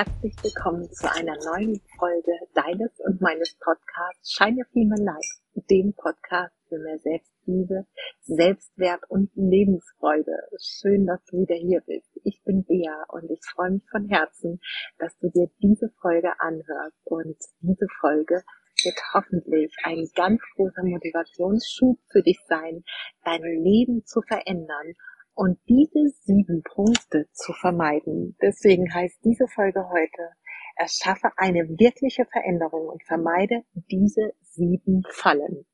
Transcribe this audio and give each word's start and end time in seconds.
herzlich 0.00 0.34
willkommen 0.42 0.90
zu 0.90 1.12
einer 1.12 1.36
neuen 1.44 1.78
Folge 1.98 2.32
deines 2.54 2.90
und 3.00 3.20
meines 3.20 3.54
Podcasts 3.62 4.32
Shine 4.32 4.56
Your 4.56 4.64
Female 4.72 5.04
Life, 5.04 5.42
dem 5.68 5.92
Podcast 5.92 6.54
für 6.70 6.78
mehr 6.78 6.98
Selbstliebe, 7.00 7.86
Selbstwert 8.22 9.02
und 9.10 9.30
Lebensfreude. 9.34 10.32
Schön, 10.58 11.04
dass 11.04 11.22
du 11.26 11.42
wieder 11.42 11.56
hier 11.56 11.82
bist. 11.82 12.08
Ich 12.24 12.42
bin 12.44 12.64
Bea 12.64 13.04
und 13.08 13.30
ich 13.30 13.40
freue 13.52 13.72
mich 13.72 13.82
von 13.90 14.08
Herzen, 14.08 14.58
dass 14.98 15.14
du 15.18 15.28
dir 15.28 15.50
diese 15.60 15.90
Folge 16.00 16.32
anhörst 16.40 16.96
und 17.04 17.36
diese 17.60 17.86
Folge 18.00 18.42
wird 18.82 18.96
hoffentlich 19.12 19.76
ein 19.82 20.08
ganz 20.14 20.40
großer 20.56 20.82
Motivationsschub 20.82 21.98
für 22.10 22.22
dich 22.22 22.40
sein, 22.48 22.84
dein 23.22 23.42
Leben 23.42 24.06
zu 24.06 24.22
verändern 24.22 24.94
und 25.40 25.58
diese 25.66 26.10
sieben 26.26 26.62
Punkte 26.62 27.26
zu 27.32 27.54
vermeiden. 27.54 28.36
Deswegen 28.42 28.92
heißt 28.92 29.24
diese 29.24 29.48
Folge 29.48 29.88
heute, 29.88 30.34
erschaffe 30.76 31.30
eine 31.38 31.66
wirkliche 31.66 32.26
Veränderung 32.26 32.88
und 32.88 33.02
vermeide 33.04 33.62
diese 33.72 34.34
sieben 34.42 35.02
Fallen. 35.08 35.64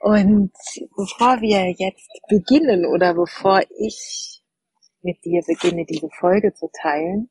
Und 0.00 0.50
bevor 0.96 1.40
wir 1.40 1.72
jetzt 1.78 2.10
beginnen 2.28 2.84
oder 2.84 3.14
bevor 3.14 3.60
ich 3.78 4.42
mit 5.02 5.24
dir 5.24 5.42
beginne, 5.46 5.84
diese 5.86 6.08
Folge 6.18 6.52
zu 6.52 6.68
teilen, 6.72 7.30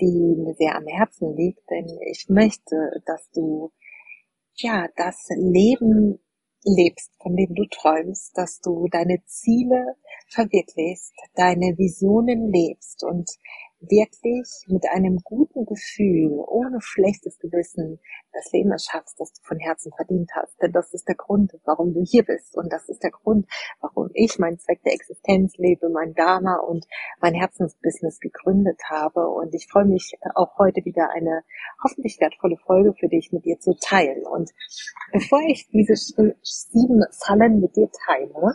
die 0.00 0.34
mir 0.38 0.54
sehr 0.54 0.74
am 0.74 0.88
Herzen 0.88 1.36
liegt, 1.36 1.62
denn 1.70 1.86
ich 2.10 2.26
möchte, 2.28 3.00
dass 3.06 3.30
du 3.30 3.70
ja 4.56 4.88
das 4.96 5.28
Leben 5.36 6.18
lebst, 6.64 7.12
von 7.20 7.36
dem 7.36 7.54
du 7.54 7.64
träumst, 7.66 8.36
dass 8.36 8.60
du 8.60 8.88
deine 8.90 9.22
Ziele 9.26 9.96
verwirklichst, 10.28 11.12
deine 11.34 11.76
Visionen 11.78 12.52
lebst 12.52 13.04
und 13.04 13.30
wirklich 13.80 14.46
mit 14.68 14.84
einem 14.90 15.20
guten 15.24 15.64
Gefühl, 15.64 16.32
ohne 16.46 16.80
schlechtes 16.80 17.38
Gewissen, 17.38 17.98
das 18.32 18.52
Leben 18.52 18.70
erschaffst, 18.70 19.18
das 19.18 19.32
du 19.32 19.42
von 19.42 19.58
Herzen 19.58 19.92
verdient 19.96 20.30
hast. 20.34 20.60
Denn 20.62 20.72
das 20.72 20.92
ist 20.92 21.08
der 21.08 21.14
Grund, 21.14 21.52
warum 21.64 21.94
du 21.94 22.04
hier 22.04 22.24
bist. 22.24 22.56
Und 22.56 22.72
das 22.72 22.88
ist 22.88 23.02
der 23.02 23.10
Grund, 23.10 23.46
warum 23.80 24.10
ich 24.14 24.38
meinen 24.38 24.58
Zweck 24.58 24.82
der 24.84 24.92
Existenz 24.92 25.56
lebe, 25.56 25.88
mein 25.88 26.14
Dharma 26.14 26.56
und 26.56 26.86
mein 27.20 27.34
Herzensbusiness 27.34 28.20
gegründet 28.20 28.80
habe. 28.88 29.28
Und 29.28 29.54
ich 29.54 29.66
freue 29.70 29.86
mich 29.86 30.12
auch 30.34 30.58
heute 30.58 30.84
wieder 30.84 31.10
eine 31.10 31.42
hoffentlich 31.82 32.18
wertvolle 32.20 32.56
Folge 32.58 32.94
für 32.98 33.08
dich 33.08 33.32
mit 33.32 33.44
dir 33.44 33.58
zu 33.58 33.74
teilen. 33.80 34.26
Und 34.26 34.50
bevor 35.12 35.40
ich 35.48 35.68
diese 35.68 35.96
sieben 35.96 37.04
Fallen 37.24 37.60
mit 37.60 37.76
dir 37.76 37.88
teile, 38.06 38.54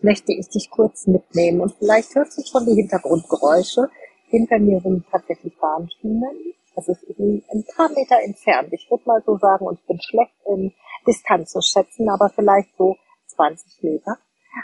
möchte 0.00 0.32
ich 0.32 0.48
dich 0.48 0.70
kurz 0.70 1.06
mitnehmen. 1.06 1.60
Und 1.60 1.74
vielleicht 1.78 2.14
hörst 2.14 2.38
du 2.38 2.42
schon 2.42 2.66
die 2.66 2.80
Hintergrundgeräusche 2.80 3.88
hinter 4.28 4.58
mir 4.58 4.80
sind 4.80 5.04
tatsächlich 5.10 5.56
Bahnschienen. 5.58 6.54
Das 6.74 6.88
ist 6.88 7.02
ein 7.18 7.64
paar 7.74 7.88
Meter 7.88 8.22
entfernt. 8.22 8.72
Ich 8.72 8.88
würde 8.90 9.02
mal 9.06 9.22
so 9.26 9.36
sagen, 9.38 9.66
und 9.66 9.78
ich 9.80 9.86
bin 9.86 10.00
schlecht 10.00 10.34
in 10.46 10.72
Distanz 11.06 11.50
zu 11.50 11.60
schätzen, 11.60 12.08
aber 12.08 12.28
vielleicht 12.30 12.76
so 12.76 12.96
20 13.26 13.82
Meter. 13.82 14.16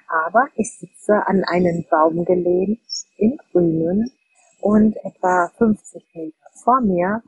Aber 0.09 0.49
ich 0.55 0.79
sitze 0.79 1.27
an 1.27 1.45
einen 1.45 1.87
Baum 1.91 2.25
gelehnt 2.25 2.81
in 3.17 3.37
Grünen 3.51 4.11
und 4.61 4.97
etwa 5.05 5.51
50 5.59 6.15
Meter 6.15 6.45
vor 6.63 6.81
mir 6.81 7.23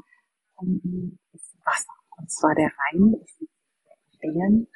ist 1.32 1.56
Wasser. 1.64 1.92
Und 2.18 2.30
zwar 2.30 2.54
der 2.54 2.70
Rhein. 2.70 3.16
Ich 3.24 3.34
sitze 3.34 4.75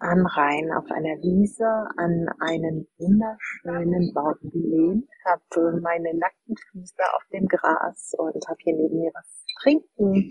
am 0.00 0.26
Rhein 0.26 0.72
auf 0.72 0.90
einer 0.90 1.20
Wiese 1.22 1.66
an 1.96 2.26
einen 2.40 2.88
wunderschönen 2.98 4.12
Baum 4.14 4.34
gelehnt, 4.40 5.08
habe 5.24 5.80
meine 5.80 6.14
nackten 6.16 6.56
Füße 6.56 7.02
auf 7.16 7.22
dem 7.32 7.46
Gras 7.46 8.14
und 8.18 8.46
habe 8.48 8.58
hier 8.60 8.74
neben 8.74 9.00
mir 9.00 9.12
was 9.14 9.26
zu 9.26 9.54
trinken, 9.62 10.30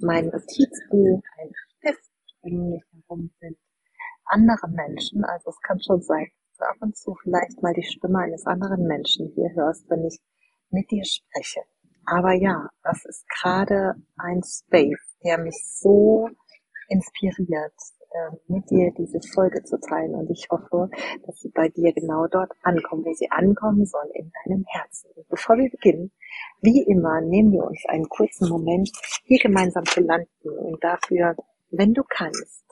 mein 0.00 0.26
Notizbuch, 0.26 1.22
ein 1.40 1.50
Stift, 1.78 2.10
um 2.42 2.70
mich 2.70 2.84
herum 2.92 3.30
sind 3.40 3.58
andere 4.32 4.68
Menschen. 4.68 5.24
Also 5.24 5.50
es 5.50 5.60
kann 5.60 5.80
schon 5.80 6.00
sein, 6.02 6.28
dass 6.48 6.58
du 6.58 6.64
ab 6.64 6.76
und 6.80 6.96
zu 6.96 7.14
vielleicht 7.22 7.62
mal 7.62 7.74
die 7.74 7.82
Stimme 7.82 8.18
eines 8.18 8.46
anderen 8.46 8.86
Menschen 8.86 9.32
hier 9.34 9.50
hörst, 9.54 9.88
wenn 9.90 10.04
ich 10.06 10.18
mit 10.70 10.90
dir 10.90 11.04
spreche. 11.04 11.60
Aber 12.04 12.32
ja, 12.32 12.68
das 12.82 13.04
ist 13.04 13.24
gerade 13.28 13.94
ein 14.16 14.42
Space, 14.42 15.16
der 15.22 15.38
mich 15.38 15.56
so 15.64 16.28
inspiriert, 16.88 17.74
mit 18.46 18.70
dir 18.70 18.92
diese 18.96 19.20
Folge 19.34 19.62
zu 19.64 19.78
teilen. 19.80 20.14
Und 20.14 20.30
ich 20.30 20.48
hoffe, 20.50 20.90
dass 21.26 21.40
sie 21.40 21.50
bei 21.50 21.68
dir 21.68 21.92
genau 21.92 22.26
dort 22.26 22.52
ankommt, 22.62 23.06
wo 23.06 23.12
sie 23.12 23.30
ankommen 23.30 23.84
soll, 23.86 24.10
in 24.14 24.30
deinem 24.44 24.64
Herzen. 24.68 25.10
Und 25.16 25.28
bevor 25.28 25.56
wir 25.56 25.70
beginnen, 25.70 26.12
wie 26.60 26.82
immer, 26.82 27.20
nehmen 27.20 27.52
wir 27.52 27.64
uns 27.64 27.82
einen 27.88 28.08
kurzen 28.08 28.48
Moment, 28.48 28.90
hier 29.24 29.38
gemeinsam 29.38 29.84
zu 29.84 30.00
landen. 30.00 30.48
Und 30.48 30.82
dafür, 30.82 31.36
wenn 31.70 31.94
du 31.94 32.02
kannst, 32.08 32.64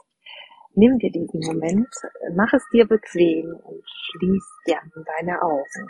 nimm 0.75 0.99
dir 0.99 1.11
diesen 1.11 1.41
Moment, 1.47 1.89
mach 2.35 2.53
es 2.53 2.65
dir 2.73 2.87
bequem 2.87 3.55
und 3.65 3.83
schließ 3.87 4.45
gern 4.65 4.91
deine 5.19 5.43
Augen. 5.43 5.89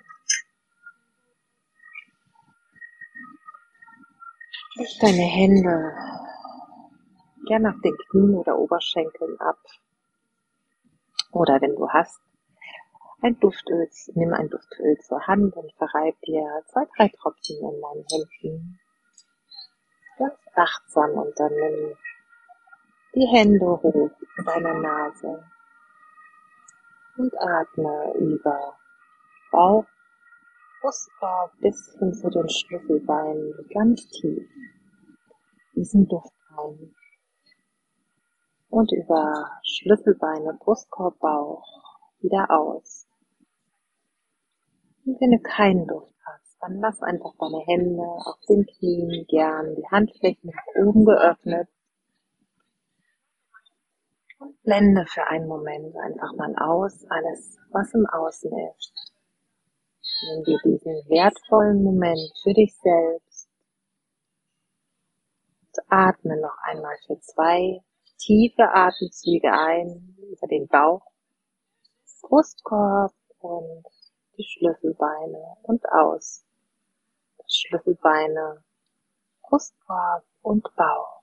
Deine 5.00 5.22
Hände 5.22 5.92
gern 7.46 7.66
auf 7.66 7.80
den 7.82 7.96
Knien 7.96 8.34
oder 8.34 8.58
Oberschenkeln 8.58 9.38
ab. 9.40 9.58
Oder 11.32 11.60
wenn 11.60 11.76
du 11.76 11.88
hast, 11.88 12.20
ein 13.22 13.38
Duftöl, 13.38 13.88
nimm 14.14 14.32
ein 14.32 14.48
Duftöl 14.48 14.98
zur 14.98 15.26
Hand 15.26 15.54
und 15.56 15.72
verreib 15.74 16.18
dir 16.22 16.62
zwei, 16.66 16.86
drei 16.96 17.08
Tropfen 17.08 17.56
in 17.56 17.80
deinen 17.80 18.06
Händen. 18.10 18.80
Ganz 20.18 20.38
achtsam 20.54 21.10
und 21.12 21.38
dann 21.38 21.52
nimm 21.52 21.96
die 23.14 23.26
Hände 23.26 23.66
hoch 23.66 24.10
zu 24.36 24.42
deiner 24.44 24.74
Nase 24.74 25.44
und 27.16 27.32
atme 27.40 28.14
über 28.18 28.76
Bauch, 29.50 29.84
Brustkorb 30.80 31.52
bis 31.60 31.94
hin 31.98 32.14
zu 32.14 32.30
den 32.30 32.48
Schlüsselbeinen 32.48 33.68
ganz 33.74 34.08
tief 34.08 34.48
diesen 35.74 36.08
Duft 36.08 36.32
ein 36.56 36.94
und 38.70 38.92
über 38.92 39.60
Schlüsselbeine, 39.64 40.56
Brustkorb, 40.60 41.18
Bauch 41.18 41.66
wieder 42.20 42.50
aus. 42.50 43.06
Und 45.04 45.20
wenn 45.20 45.32
du 45.32 45.40
keinen 45.40 45.86
Duft 45.86 46.14
hast, 46.24 46.56
dann 46.60 46.78
lass 46.80 47.02
einfach 47.02 47.32
deine 47.38 47.64
Hände 47.66 48.02
auf 48.02 48.38
den 48.48 48.64
Knien 48.66 49.26
gern, 49.28 49.74
die 49.74 49.86
Handflächen 49.90 50.50
nach 50.50 50.86
oben 50.86 51.04
geöffnet 51.04 51.68
und 54.38 54.62
blende 54.62 55.04
für 55.06 55.26
einen 55.26 55.48
Moment 55.48 55.96
einfach 55.96 56.32
mal 56.34 56.54
aus 56.56 57.04
alles, 57.08 57.58
was 57.70 57.92
im 57.92 58.06
Außen 58.06 58.50
ist. 58.76 59.14
Nimm 60.22 60.44
dir 60.44 60.58
diesen 60.64 60.92
wertvollen 61.08 61.82
Moment 61.82 62.32
für 62.42 62.52
dich 62.52 62.76
selbst 62.76 63.48
und 65.66 65.84
atme 65.88 66.40
noch 66.40 66.56
einmal 66.62 66.94
für 67.06 67.18
zwei 67.20 67.82
tiefe 68.20 68.62
Atemzüge 68.74 69.50
ein 69.50 70.16
über 70.30 70.46
den 70.46 70.68
Bauch, 70.68 71.02
Brustkorb 72.20 73.14
und 73.38 73.84
die 74.36 74.44
Schlüsselbeine 74.44 75.56
und 75.62 75.82
aus. 75.90 76.44
Schlüsselbeine, 77.48 78.62
Brustkorb 79.42 80.24
und 80.42 80.62
Bauch. 80.76 81.19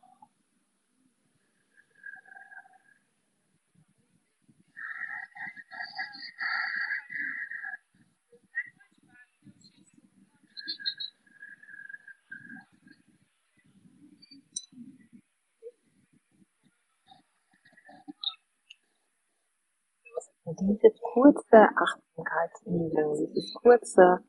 Diese 20.55 20.91
kurze 21.01 21.67
Achtsamkeitsübung, 21.75 23.27
dieses 23.33 23.53
kurze, 23.55 24.23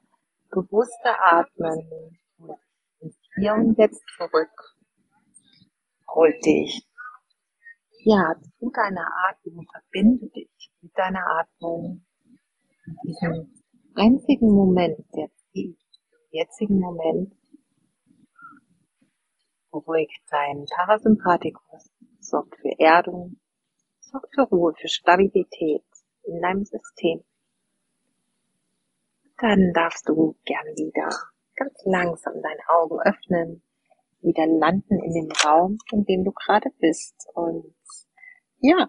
bewusste 0.50 1.20
Atmen 1.20 2.19
ins 3.00 3.17
Hier 3.37 3.55
und 3.55 3.79
Jetzt 3.79 4.03
zurück, 4.17 4.50
holt 6.09 6.44
dich. 6.44 6.85
Ja, 8.05 8.35
zu 8.59 8.70
deiner 8.70 9.06
Atmung, 9.29 9.65
verbinde 9.70 10.29
dich 10.31 10.73
mit 10.81 10.97
deiner 10.97 11.25
Atmung. 11.38 12.05
In 12.87 12.97
diesem 13.05 13.55
einzigen 13.94 14.50
Moment, 14.50 14.99
der 15.14 15.29
zieht, 15.53 15.79
im 15.79 16.29
jetzigen 16.31 16.81
Moment, 16.81 17.35
beruhigt 19.71 20.23
dein 20.31 20.64
Parasympathikus, 20.64 21.91
sorgt 22.19 22.56
für 22.56 22.79
Erdung, 22.79 23.38
sorgt 24.00 24.35
für 24.35 24.43
Ruhe, 24.43 24.75
für 24.75 24.88
Stabilität 24.88 25.85
in 26.28 26.40
deinem 26.40 26.64
System. 26.64 27.25
Dann 29.40 29.72
darfst 29.72 30.08
du 30.08 30.36
gern 30.44 30.66
wieder 30.76 31.08
ganz 31.56 31.84
langsam 31.84 32.34
deine 32.42 32.69
Augen 32.69 32.98
öffnen, 33.00 33.62
wieder 34.20 34.46
landen 34.46 34.98
in 35.00 35.12
dem 35.14 35.30
Raum, 35.44 35.78
in 35.92 36.04
dem 36.04 36.25
du 36.25 36.32
gerade 36.32 36.70
bist. 36.80 37.14
Und 37.34 37.75
ja, 38.60 38.88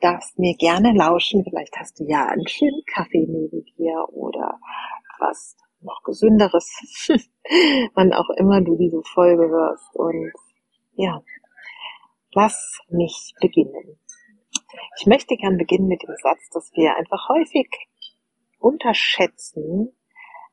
darfst 0.00 0.38
mir 0.38 0.54
gerne 0.56 0.92
lauschen. 0.92 1.44
Vielleicht 1.44 1.76
hast 1.76 2.00
du 2.00 2.04
ja 2.04 2.26
einen 2.26 2.48
schönen 2.48 2.82
Kaffee 2.92 3.26
neben 3.26 3.64
dir 3.76 4.06
oder 4.12 4.58
was 5.18 5.56
noch 5.82 6.02
gesünderes, 6.02 7.08
wann 7.94 8.12
auch 8.12 8.30
immer 8.36 8.60
du 8.60 8.76
diese 8.76 9.02
Folge 9.02 9.48
hörst. 9.48 9.94
Und 9.96 10.32
ja, 10.94 11.22
lass 12.32 12.80
mich 12.88 13.34
beginnen. 13.40 13.98
Ich 14.98 15.06
möchte 15.06 15.36
gern 15.36 15.56
beginnen 15.56 15.88
mit 15.88 16.02
dem 16.02 16.14
Satz, 16.22 16.48
dass 16.52 16.72
wir 16.74 16.96
einfach 16.96 17.28
häufig 17.28 17.68
unterschätzen, 18.58 19.92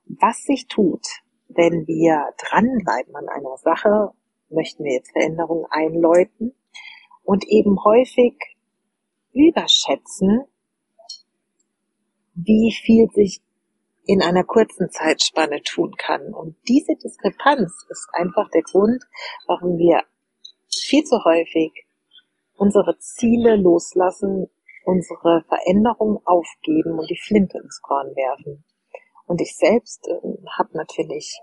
was 0.05 0.43
sich 0.43 0.67
tut, 0.67 1.05
wenn 1.49 1.87
wir 1.87 2.33
dranbleiben 2.37 3.15
an 3.15 3.29
einer 3.29 3.57
Sache, 3.57 4.11
möchten 4.49 4.83
wir 4.83 4.93
jetzt 4.93 5.11
Veränderungen 5.11 5.65
einläuten 5.69 6.53
und 7.23 7.45
eben 7.47 7.83
häufig 7.83 8.35
überschätzen, 9.33 10.45
wie 12.33 12.71
viel 12.71 13.09
sich 13.11 13.41
in 14.05 14.21
einer 14.21 14.43
kurzen 14.43 14.89
Zeitspanne 14.89 15.61
tun 15.63 15.95
kann. 15.97 16.33
Und 16.33 16.55
diese 16.67 16.95
Diskrepanz 16.95 17.85
ist 17.89 18.07
einfach 18.13 18.49
der 18.51 18.61
Grund, 18.61 19.03
warum 19.47 19.77
wir 19.77 20.03
viel 20.71 21.03
zu 21.03 21.23
häufig 21.25 21.86
unsere 22.57 22.97
Ziele 22.99 23.55
loslassen, 23.55 24.49
unsere 24.83 25.43
Veränderung 25.47 26.21
aufgeben 26.25 26.99
und 26.99 27.09
die 27.09 27.19
Flinte 27.19 27.59
ins 27.59 27.81
Korn 27.81 28.07
werfen. 28.15 28.63
Und 29.25 29.41
ich 29.41 29.55
selbst 29.55 30.07
äh, 30.07 30.19
habe 30.57 30.69
natürlich 30.73 31.39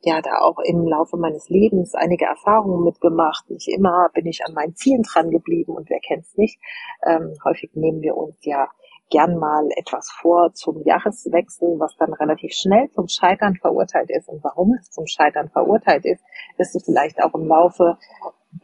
ja 0.00 0.20
da 0.20 0.40
auch 0.40 0.58
im 0.64 0.86
Laufe 0.86 1.16
meines 1.16 1.48
Lebens 1.48 1.94
einige 1.94 2.26
Erfahrungen 2.26 2.84
mitgemacht. 2.84 3.48
Nicht 3.50 3.68
immer 3.68 4.08
bin 4.14 4.26
ich 4.26 4.44
an 4.44 4.54
meinen 4.54 4.74
Zielen 4.74 5.02
dran 5.02 5.30
geblieben 5.30 5.72
und 5.74 5.88
wer 5.90 6.00
kennt's 6.00 6.36
nicht. 6.36 6.60
Ähm, 7.06 7.34
häufig 7.44 7.70
nehmen 7.74 8.02
wir 8.02 8.16
uns 8.16 8.36
ja 8.42 8.68
gern 9.10 9.36
mal 9.36 9.68
etwas 9.76 10.10
vor 10.10 10.52
zum 10.52 10.82
Jahreswechsel, 10.84 11.78
was 11.78 11.96
dann 11.96 12.12
relativ 12.12 12.52
schnell 12.52 12.90
zum 12.90 13.08
Scheitern 13.08 13.54
verurteilt 13.56 14.10
ist. 14.10 14.28
Und 14.28 14.42
warum 14.42 14.74
es 14.80 14.90
zum 14.90 15.06
Scheitern 15.06 15.48
verurteilt 15.48 16.04
ist, 16.04 16.24
wirst 16.56 16.74
du 16.74 16.80
vielleicht 16.80 17.22
auch 17.22 17.34
im 17.34 17.46
Laufe 17.46 17.98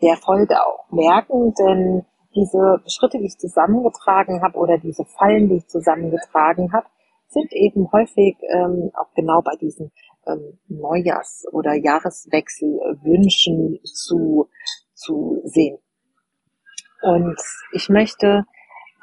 der 0.01 0.17
Folge 0.17 0.65
auch 0.65 0.91
merken, 0.91 1.53
denn 1.55 2.07
diese 2.35 2.81
Schritte, 2.87 3.19
die 3.19 3.27
ich 3.27 3.39
zusammengetragen 3.39 4.43
habe 4.43 4.59
oder 4.59 4.79
diese 4.79 5.05
Fallen, 5.05 5.49
die 5.49 5.57
ich 5.57 5.69
zusammengetragen 5.69 6.73
habe, 6.73 6.87
sind 7.29 7.53
eben 7.53 7.93
häufig 7.93 8.37
ähm, 8.49 8.91
auch 8.95 9.13
genau 9.15 9.43
bei 9.43 9.55
diesen 9.61 9.93
ähm, 10.27 10.59
Neujahrs- 10.69 11.47
oder 11.53 11.75
Jahreswechselwünschen 11.75 13.81
zu, 13.85 14.49
zu 14.95 15.43
sehen. 15.45 15.79
Und 17.03 17.39
ich 17.73 17.89
möchte 17.89 18.45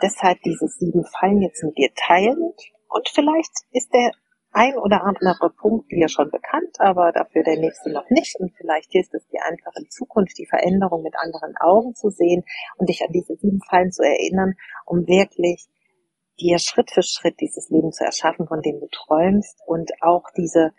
deshalb 0.01 0.41
diese 0.43 0.67
sieben 0.67 1.05
Fallen 1.05 1.41
jetzt 1.41 1.63
mit 1.63 1.77
dir 1.77 1.89
teilen. 1.95 2.53
Und 2.87 3.09
vielleicht 3.09 3.51
ist 3.71 3.93
der 3.93 4.11
ein 4.51 4.77
oder 4.77 5.03
andere 5.03 5.51
Punkt 5.51 5.91
dir 5.91 6.09
schon 6.09 6.31
bekannt, 6.31 6.77
aber 6.79 7.11
dafür 7.11 7.43
der 7.43 7.59
nächste 7.59 7.91
noch 7.91 8.09
nicht. 8.09 8.39
Und 8.39 8.51
vielleicht 8.57 8.91
hilft 8.91 9.13
es 9.13 9.27
dir 9.27 9.43
einfach 9.45 9.73
in 9.75 9.89
Zukunft 9.89 10.37
die 10.37 10.47
Veränderung 10.47 11.03
mit 11.03 11.15
anderen 11.17 11.55
Augen 11.59 11.93
zu 11.95 12.09
sehen 12.09 12.43
und 12.77 12.89
dich 12.89 13.01
an 13.01 13.11
diese 13.11 13.35
sieben 13.35 13.61
Fallen 13.69 13.91
zu 13.91 14.03
erinnern, 14.03 14.55
um 14.85 15.07
wirklich 15.07 15.67
dir 16.39 16.57
Schritt 16.57 16.91
für 16.91 17.03
Schritt 17.03 17.39
dieses 17.39 17.69
Leben 17.69 17.91
zu 17.91 18.03
erschaffen, 18.03 18.47
von 18.47 18.61
dem 18.61 18.79
du 18.79 18.87
träumst 18.87 19.59
und 19.67 19.91
auch 20.01 20.23
diese 20.35 20.71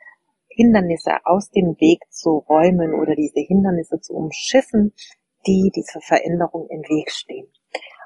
Hindernisse 0.49 1.13
aus 1.25 1.51
dem 1.51 1.77
Weg 1.79 2.01
zu 2.11 2.39
räumen 2.49 2.95
oder 2.95 3.15
diese 3.15 3.41
Hindernisse 3.41 4.01
zu 4.01 4.15
umschiffen, 4.15 4.93
die 5.47 5.71
diese 5.75 6.01
Veränderung 6.01 6.69
im 6.69 6.83
Weg 6.83 7.11
stehen. 7.11 7.47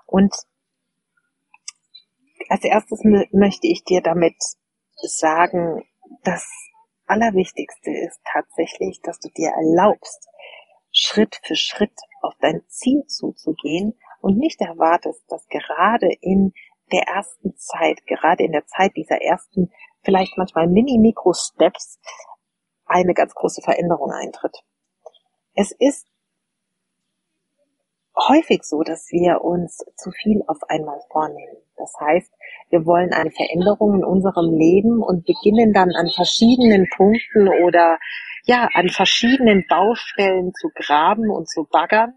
Und 0.07 0.35
als 2.49 2.65
erstes 2.65 3.01
möchte 3.33 3.67
ich 3.67 3.85
dir 3.85 4.03
damit 4.03 4.37
sagen, 5.03 5.85
das 6.23 6.49
Allerwichtigste 7.07 7.91
ist 7.91 8.21
tatsächlich, 8.25 9.01
dass 9.03 9.21
du 9.21 9.29
dir 9.31 9.51
erlaubst, 9.51 10.29
Schritt 10.91 11.41
für 11.43 11.57
Schritt 11.57 11.99
auf 12.23 12.35
dein 12.41 12.63
Ziel 12.69 13.05
zuzugehen 13.07 13.99
und 14.21 14.39
nicht 14.39 14.61
erwartest, 14.61 15.23
dass 15.29 15.47
gerade 15.49 16.09
in 16.21 16.55
der 16.93 17.03
ersten 17.09 17.57
Zeit, 17.57 18.07
gerade 18.07 18.45
in 18.45 18.53
der 18.53 18.67
Zeit 18.67 18.97
dieser 18.97 19.21
ersten, 19.21 19.73
vielleicht 20.03 20.37
manchmal 20.39 20.69
Mini-Mikro-Steps, 20.69 21.99
eine 22.87 23.15
ganz 23.15 23.35
große 23.35 23.63
Veränderung 23.63 24.13
eintritt. 24.13 24.57
Es 25.55 25.73
ist 25.73 26.07
häufig 28.17 28.63
so, 28.63 28.83
dass 28.83 29.11
wir 29.11 29.43
uns 29.43 29.79
zu 29.97 30.11
viel 30.11 30.43
auf 30.47 30.63
einmal 30.69 31.01
vornehmen. 31.11 31.57
Das 31.77 31.93
heißt, 32.01 32.33
wir 32.71 32.87
wollen 32.87 33.13
eine 33.13 33.31
Veränderung 33.31 33.95
in 33.95 34.05
unserem 34.05 34.57
Leben 34.57 35.03
und 35.03 35.27
beginnen 35.27 35.73
dann 35.73 35.91
an 35.93 36.09
verschiedenen 36.11 36.89
Punkten 36.97 37.49
oder 37.65 37.99
ja, 38.45 38.69
an 38.75 38.89
verschiedenen 38.89 39.65
Baustellen 39.69 40.53
zu 40.55 40.69
graben 40.75 41.31
und 41.31 41.49
zu 41.49 41.67
baggern 41.71 42.15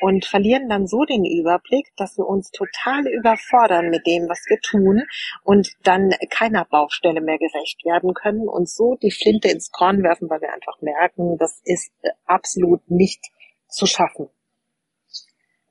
und 0.00 0.24
verlieren 0.24 0.68
dann 0.68 0.86
so 0.86 1.04
den 1.04 1.24
Überblick, 1.24 1.86
dass 1.96 2.16
wir 2.18 2.26
uns 2.26 2.50
total 2.50 3.06
überfordern 3.06 3.88
mit 3.88 4.06
dem, 4.06 4.28
was 4.28 4.44
wir 4.48 4.58
tun 4.60 5.02
und 5.44 5.68
dann 5.82 6.10
keiner 6.30 6.64
Baustelle 6.64 7.20
mehr 7.20 7.38
gerecht 7.38 7.84
werden 7.84 8.14
können 8.14 8.48
und 8.48 8.68
so 8.68 8.96
die 9.02 9.10
Flinte 9.10 9.48
ins 9.48 9.70
Korn 9.70 10.02
werfen, 10.02 10.28
weil 10.28 10.40
wir 10.40 10.52
einfach 10.52 10.80
merken, 10.80 11.36
das 11.38 11.60
ist 11.64 11.92
absolut 12.26 12.90
nicht 12.90 13.24
zu 13.68 13.86
schaffen. 13.86 14.28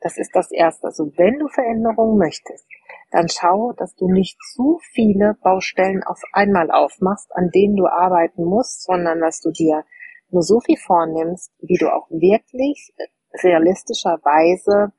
Das 0.06 0.20
ist 0.20 0.36
das 0.36 0.52
Erste. 0.52 0.86
Also 0.86 1.12
wenn 1.18 1.40
du 1.40 1.48
Veränderungen 1.48 2.20
möchtest, 2.20 2.68
dann 3.10 3.28
schau, 3.28 3.74
dass 3.74 3.96
du 3.96 4.08
nicht 4.08 4.38
zu 4.54 4.80
viele 4.94 5.34
Baustellen 5.42 6.04
auf 6.04 6.22
einmal 6.32 6.70
aufmachst, 6.70 7.36
an 7.36 7.50
denen 7.50 7.76
du 7.76 7.88
arbeiten 7.88 8.46
musst, 8.46 8.84
sondern 8.84 9.20
dass 9.20 9.42
du 9.42 9.50
dir 9.50 9.84
nur 10.30 10.44
so 10.44 10.60
viel 10.60 10.78
vornimmst, 10.78 11.52
wie 11.58 11.78
du 11.78 11.92
auch 11.92 12.08
wirklich 12.12 12.94
realistischerweise 13.42 14.94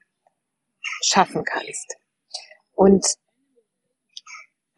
schaffen 0.80 1.44
kannst. 1.44 1.98
Und 2.74 3.06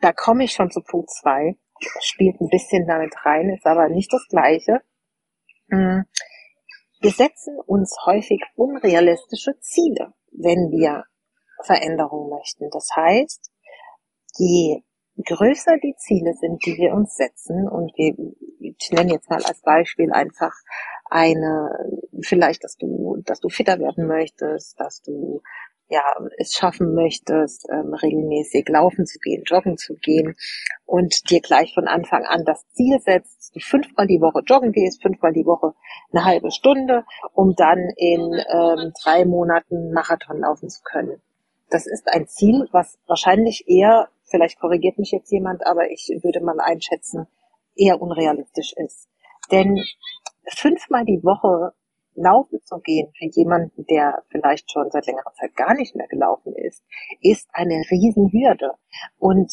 da 0.03 0.13
komme 0.13 0.45
ich 0.45 0.53
schon 0.53 0.71
zu 0.71 0.83
Punkt 0.83 1.09
zwei. 1.09 1.57
Spielt 2.03 2.39
ein 2.43 2.51
bisschen 2.51 2.87
damit 2.87 3.15
rein, 3.25 3.49
ist 3.49 3.65
aber 3.65 3.89
nicht 3.89 4.13
das 4.13 4.27
Gleiche. 4.29 4.83
Hm. 5.71 6.05
Wir 7.01 7.13
setzen 7.13 7.59
uns 7.65 7.97
häufig 8.05 8.43
unrealistische 8.57 9.59
Ziele 9.61 10.13
wenn 10.33 10.71
wir 10.71 11.05
Veränderung 11.65 12.31
möchten. 12.31 12.71
Das 12.71 12.89
heißt, 12.95 13.51
je 14.37 14.83
größer 15.25 15.77
die 15.83 15.95
Ziele 15.97 16.35
sind, 16.35 16.65
die 16.65 16.77
wir 16.77 16.95
uns 16.95 17.17
setzen, 17.17 17.69
und 17.69 17.93
wir, 17.97 18.15
ich 18.61 18.91
nenne 18.93 19.13
jetzt 19.13 19.29
mal 19.29 19.43
als 19.45 19.61
Beispiel 19.63 20.13
einfach 20.13 20.53
eine, 21.07 21.71
vielleicht, 22.23 22.63
dass 22.65 22.77
du, 22.77 23.21
dass 23.25 23.41
du 23.41 23.49
fitter 23.49 23.79
werden 23.79 24.07
möchtest, 24.07 24.79
dass 24.79 25.03
du 25.03 25.43
ja, 25.89 26.03
es 26.37 26.53
schaffen 26.53 26.95
möchtest, 26.95 27.67
ähm, 27.71 27.95
regelmäßig 27.95 28.69
laufen 28.69 29.07
zu 29.07 29.19
gehen, 29.19 29.43
joggen 29.45 29.79
zu 29.79 29.95
gehen 29.95 30.37
und 30.85 31.31
dir 31.31 31.41
gleich 31.41 31.73
von 31.75 31.89
Anfang 31.89 32.25
an 32.25 32.45
das 32.45 32.69
Ziel 32.73 33.01
setzt, 33.01 33.55
du 33.55 33.61
fünfmal 33.61 34.07
die 34.07 34.21
Woche 34.21 34.43
joggen 34.47 34.73
gehst, 34.73 35.03
fünfmal 35.03 35.33
die 35.33 35.47
Woche 35.47 35.75
eine 36.13 36.25
halbe 36.25 36.51
Stunde, 36.51 37.05
um 37.33 37.55
dann 37.55 37.79
in 37.97 38.21
ähm, 38.21 38.93
drei 39.03 39.25
Monaten 39.25 39.93
Marathon 39.93 40.41
laufen 40.41 40.69
zu 40.69 40.83
können. 40.83 41.23
Das 41.71 41.87
ist 41.87 42.09
ein 42.09 42.27
Ziel, 42.27 42.69
was 42.73 42.99
wahrscheinlich 43.07 43.65
eher, 43.67 44.09
vielleicht 44.25 44.61
korrigiert 44.61 44.99
mich 44.99 45.11
jetzt 45.11 45.31
jemand, 45.31 45.67
aber 45.67 45.91
ich 45.91 46.09
würde 46.23 46.41
mal 46.41 46.61
einschätzen, 46.61 47.27
eher 47.77 48.01
unrealistisch 48.01 48.75
ist. 48.77 49.09
Denn 49.51 49.83
fünfmal 50.49 51.05
die 51.05 51.23
Woche 51.23 51.73
laufen 52.21 52.61
zu 52.65 52.79
gehen 52.79 53.13
für 53.17 53.27
jemanden, 53.27 53.85
der 53.87 54.23
vielleicht 54.31 54.71
schon 54.71 54.91
seit 54.91 55.07
längerer 55.07 55.33
Zeit 55.35 55.55
gar 55.57 55.75
nicht 55.75 55.95
mehr 55.95 56.09
gelaufen 56.09 56.55
ist, 56.55 56.83
ist 57.21 57.49
eine 57.53 57.83
Riesenhürde. 57.91 58.73
Und 59.19 59.53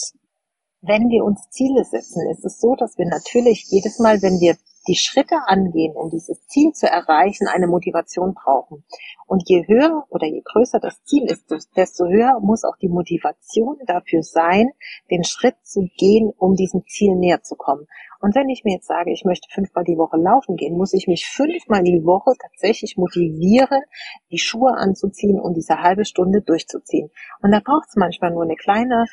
wenn 0.81 1.09
wir 1.09 1.23
uns 1.23 1.49
Ziele 1.49 1.83
setzen, 1.83 2.29
ist 2.29 2.45
es 2.45 2.59
so, 2.59 2.75
dass 2.75 2.97
wir 2.97 3.07
natürlich 3.07 3.65
jedes 3.69 3.99
Mal, 3.99 4.21
wenn 4.21 4.39
wir 4.39 4.55
die 4.87 4.95
Schritte 4.95 5.35
angehen, 5.47 5.95
um 5.95 6.09
dieses 6.09 6.45
Ziel 6.47 6.71
zu 6.73 6.87
erreichen, 6.87 7.47
eine 7.47 7.67
Motivation 7.67 8.35
brauchen. 8.35 8.83
Und 9.25 9.43
je 9.47 9.65
höher 9.67 10.05
oder 10.09 10.27
je 10.27 10.41
größer 10.45 10.79
das 10.79 11.03
Ziel 11.03 11.23
ist, 11.23 11.49
desto 11.75 12.05
höher 12.05 12.39
muss 12.39 12.63
auch 12.63 12.77
die 12.77 12.89
Motivation 12.89 13.77
dafür 13.87 14.21
sein, 14.21 14.71
den 15.09 15.23
Schritt 15.23 15.55
zu 15.63 15.87
gehen, 15.97 16.31
um 16.37 16.55
diesem 16.55 16.85
Ziel 16.87 17.15
näher 17.15 17.41
zu 17.41 17.55
kommen. 17.55 17.87
Und 18.25 18.33
wenn 18.33 18.49
ich 18.49 18.63
mir 18.63 18.73
jetzt 18.73 18.87
sage, 18.87 19.11
ich 19.11 19.23
möchte 19.23 19.47
fünfmal 19.53 19.83
die 19.83 19.99
Woche 19.99 20.17
laufen 20.17 20.55
gehen, 20.55 20.75
muss 20.75 20.93
ich 20.93 21.05
mich 21.05 21.27
fünfmal 21.27 21.83
die 21.83 22.03
Woche 22.03 22.31
tatsächlich 22.41 22.97
motivieren, 22.97 23.83
die 24.31 24.39
Schuhe 24.39 24.73
anzuziehen 24.75 25.39
und 25.39 25.53
diese 25.53 25.83
halbe 25.83 26.05
Stunde 26.05 26.41
durchzuziehen. 26.41 27.11
Und 27.43 27.51
da 27.51 27.59
braucht 27.59 27.87
es 27.87 27.95
manchmal 27.97 28.31
nur 28.31 28.41
eine 28.41 28.55
kleine, 28.55 29.05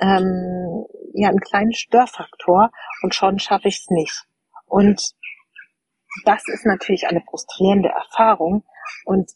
ähm, 0.00 0.84
ja, 1.14 1.28
einen 1.28 1.38
kleinen 1.38 1.74
Störfaktor 1.74 2.72
und 3.02 3.14
schon 3.14 3.38
schaffe 3.38 3.68
ich 3.68 3.82
es 3.82 3.86
nicht. 3.90 4.24
Und 4.64 5.00
das 6.24 6.42
ist 6.52 6.66
natürlich 6.66 7.06
eine 7.06 7.20
frustrierende 7.20 7.90
Erfahrung 7.90 8.64
und 9.04 9.30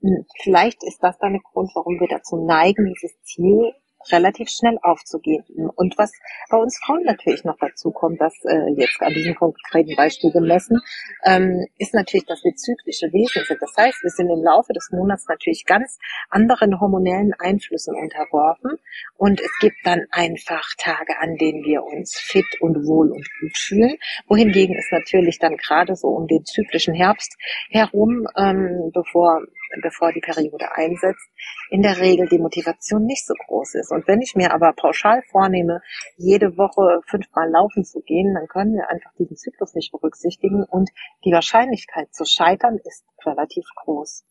hm, 0.00 0.24
vielleicht 0.40 0.82
ist 0.82 1.02
das 1.02 1.18
dann 1.18 1.34
der 1.34 1.42
Grund, 1.42 1.70
warum 1.74 2.00
wir 2.00 2.08
dazu 2.08 2.42
neigen, 2.46 2.86
dieses 2.86 3.20
Ziel 3.20 3.74
relativ 4.10 4.48
schnell 4.48 4.78
aufzugeben. 4.82 5.70
Und 5.74 5.96
was 5.98 6.12
bei 6.50 6.56
uns 6.56 6.78
Frauen 6.84 7.04
natürlich 7.04 7.44
noch 7.44 7.56
dazu 7.58 7.90
kommt, 7.90 8.20
das 8.20 8.34
äh, 8.44 8.72
jetzt 8.76 9.00
an 9.00 9.12
diesem 9.12 9.34
konkreten 9.34 9.94
Beispiel 9.96 10.30
gemessen, 10.32 10.80
ähm, 11.24 11.66
ist 11.78 11.94
natürlich, 11.94 12.26
dass 12.26 12.42
wir 12.44 12.54
zyklische 12.54 13.12
Wesen 13.12 13.44
sind. 13.44 13.60
Das 13.60 13.72
heißt, 13.76 14.02
wir 14.02 14.10
sind 14.10 14.30
im 14.30 14.42
Laufe 14.42 14.72
des 14.72 14.90
Monats 14.92 15.26
natürlich 15.28 15.64
ganz 15.66 15.98
anderen 16.30 16.80
hormonellen 16.80 17.32
Einflüssen 17.38 17.94
unterworfen 17.94 18.78
und 19.16 19.40
es 19.40 19.52
gibt 19.60 19.76
dann 19.84 20.06
einfach 20.10 20.68
Tage, 20.78 21.18
an 21.20 21.36
denen 21.36 21.64
wir 21.64 21.82
uns 21.84 22.18
fit 22.18 22.46
und 22.60 22.86
wohl 22.86 23.10
und 23.10 23.26
gut 23.40 23.56
fühlen, 23.56 23.96
wohingegen 24.28 24.76
es 24.76 24.88
natürlich 24.90 25.38
dann 25.38 25.56
gerade 25.56 25.94
so 25.96 26.08
um 26.08 26.26
den 26.26 26.44
zyklischen 26.44 26.94
Herbst 26.94 27.36
herum, 27.70 28.26
ähm, 28.36 28.90
bevor 28.92 29.42
bevor 29.80 30.12
die 30.12 30.20
Periode 30.20 30.72
einsetzt, 30.72 31.26
in 31.70 31.82
der 31.82 31.98
Regel 31.98 32.28
die 32.28 32.38
Motivation 32.38 33.04
nicht 33.04 33.26
so 33.26 33.34
groß 33.46 33.74
ist. 33.76 33.90
Und 33.90 34.06
wenn 34.06 34.20
ich 34.20 34.34
mir 34.34 34.52
aber 34.52 34.72
pauschal 34.72 35.22
vornehme, 35.30 35.80
jede 36.16 36.58
Woche 36.58 37.00
fünfmal 37.06 37.50
laufen 37.50 37.84
zu 37.84 38.00
gehen, 38.00 38.34
dann 38.34 38.48
können 38.48 38.74
wir 38.74 38.88
einfach 38.90 39.12
diesen 39.18 39.36
Zyklus 39.36 39.74
nicht 39.74 39.92
berücksichtigen 39.92 40.64
und 40.64 40.90
die 41.24 41.32
Wahrscheinlichkeit 41.32 42.12
zu 42.12 42.24
scheitern 42.24 42.78
ist 42.84 43.04
relativ 43.24 43.64
groß. 43.76 44.24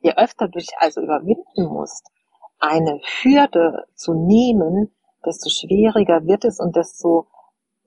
Je 0.00 0.12
öfter 0.16 0.48
du 0.48 0.58
dich 0.58 0.74
also 0.78 1.00
überwinden 1.00 1.66
musst, 1.66 2.06
eine 2.58 3.00
Hürde 3.22 3.86
zu 3.94 4.14
nehmen, 4.14 4.94
desto 5.24 5.50
schwieriger 5.50 6.26
wird 6.26 6.44
es 6.44 6.60
und 6.60 6.76
desto 6.76 7.28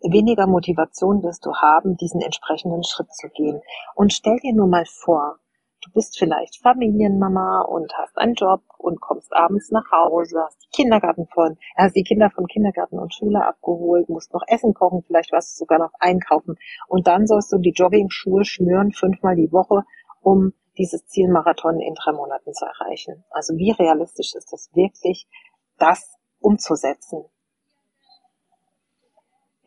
weniger 0.01 0.48
Motivation 0.48 1.24
wirst 1.24 1.46
du 1.46 1.53
haben, 1.55 1.98
diesen 1.98 2.22
entsprechenden 2.22 2.84
Schritt 2.84 3.12
zu 3.13 3.29
gehen. 3.29 3.62
Und 3.96 4.13
stell 4.13 4.38
dir 4.38 4.53
nur 4.53 4.67
mal 4.67 4.86
vor, 4.86 5.39
Du 5.88 5.94
bist 5.94 6.20
vielleicht 6.20 6.62
Familienmama 6.62 7.62
und 7.62 7.94
hast 7.98 8.17
einen 8.17 8.34
Job 8.34 8.62
und 8.77 9.00
kommst 9.00 9.34
abends 9.34 9.72
nach 9.72 9.89
Hause, 9.89 10.44
hast 10.46 10.62
die 10.62 10.84
Kindergarten 10.84 11.27
von, 11.34 11.58
hast 11.77 11.96
die 11.96 12.03
Kinder 12.03 12.29
von 12.29 12.46
Kindergarten 12.46 13.00
und 13.00 13.13
Schule 13.13 13.46
abgeholt, 13.46 14.10
musst 14.10 14.34
noch 14.34 14.44
Essen 14.48 14.74
kochen, 14.74 15.03
vielleicht 15.08 15.32
warst 15.32 15.56
du 15.56 15.63
sogar 15.63 15.79
noch 15.79 15.94
einkaufen. 16.00 16.56
Und 16.88 17.08
dann 17.08 17.25
sollst 17.25 17.53
du 17.53 17.58
die 17.58 17.72
Jogging-Schuhe 17.72 18.44
schnüren, 18.44 18.91
fünfmal 18.91 19.38
die 19.38 19.51
Woche, 19.53 19.84
um 20.22 20.53
dieses 20.77 21.06
Zielmarathon 21.08 21.79
in 21.79 21.94
drei 21.94 22.12
Monaten 22.12 22.53
zu 22.53 22.65
erreichen. 22.65 23.24
Also 23.29 23.56
wie 23.56 23.72
realistisch 23.72 24.36
ist 24.36 24.51
das 24.51 24.70
wirklich, 24.74 25.27
das 25.77 26.17
umzusetzen? 26.39 27.24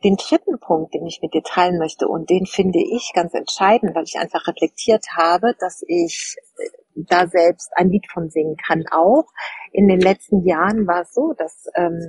Den 0.03 0.15
dritten 0.15 0.59
Punkt, 0.59 0.93
den 0.93 1.05
ich 1.05 1.21
mit 1.21 1.33
dir 1.33 1.43
teilen 1.43 1.77
möchte, 1.77 2.07
und 2.07 2.29
den 2.29 2.45
finde 2.45 2.79
ich 2.79 3.11
ganz 3.13 3.33
entscheidend, 3.33 3.95
weil 3.95 4.03
ich 4.03 4.17
einfach 4.17 4.47
reflektiert 4.47 5.05
habe, 5.15 5.55
dass 5.59 5.83
ich 5.87 6.35
äh, 6.57 6.69
da 6.95 7.27
selbst 7.27 7.71
ein 7.75 7.89
Lied 7.89 8.05
von 8.11 8.29
singen 8.29 8.57
kann 8.57 8.85
auch. 8.91 9.25
In 9.71 9.87
den 9.87 10.01
letzten 10.01 10.43
Jahren 10.45 10.87
war 10.87 11.01
es 11.01 11.13
so, 11.13 11.33
dass 11.37 11.65
ähm, 11.75 11.99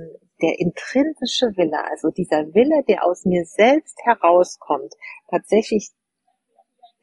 der 0.41 0.59
intrinsische 0.59 1.55
Wille, 1.55 1.83
also 1.89 2.09
dieser 2.09 2.53
Wille, 2.53 2.83
der 2.87 3.05
aus 3.05 3.25
mir 3.25 3.45
selbst 3.45 3.97
herauskommt, 4.03 4.93
tatsächlich 5.29 5.91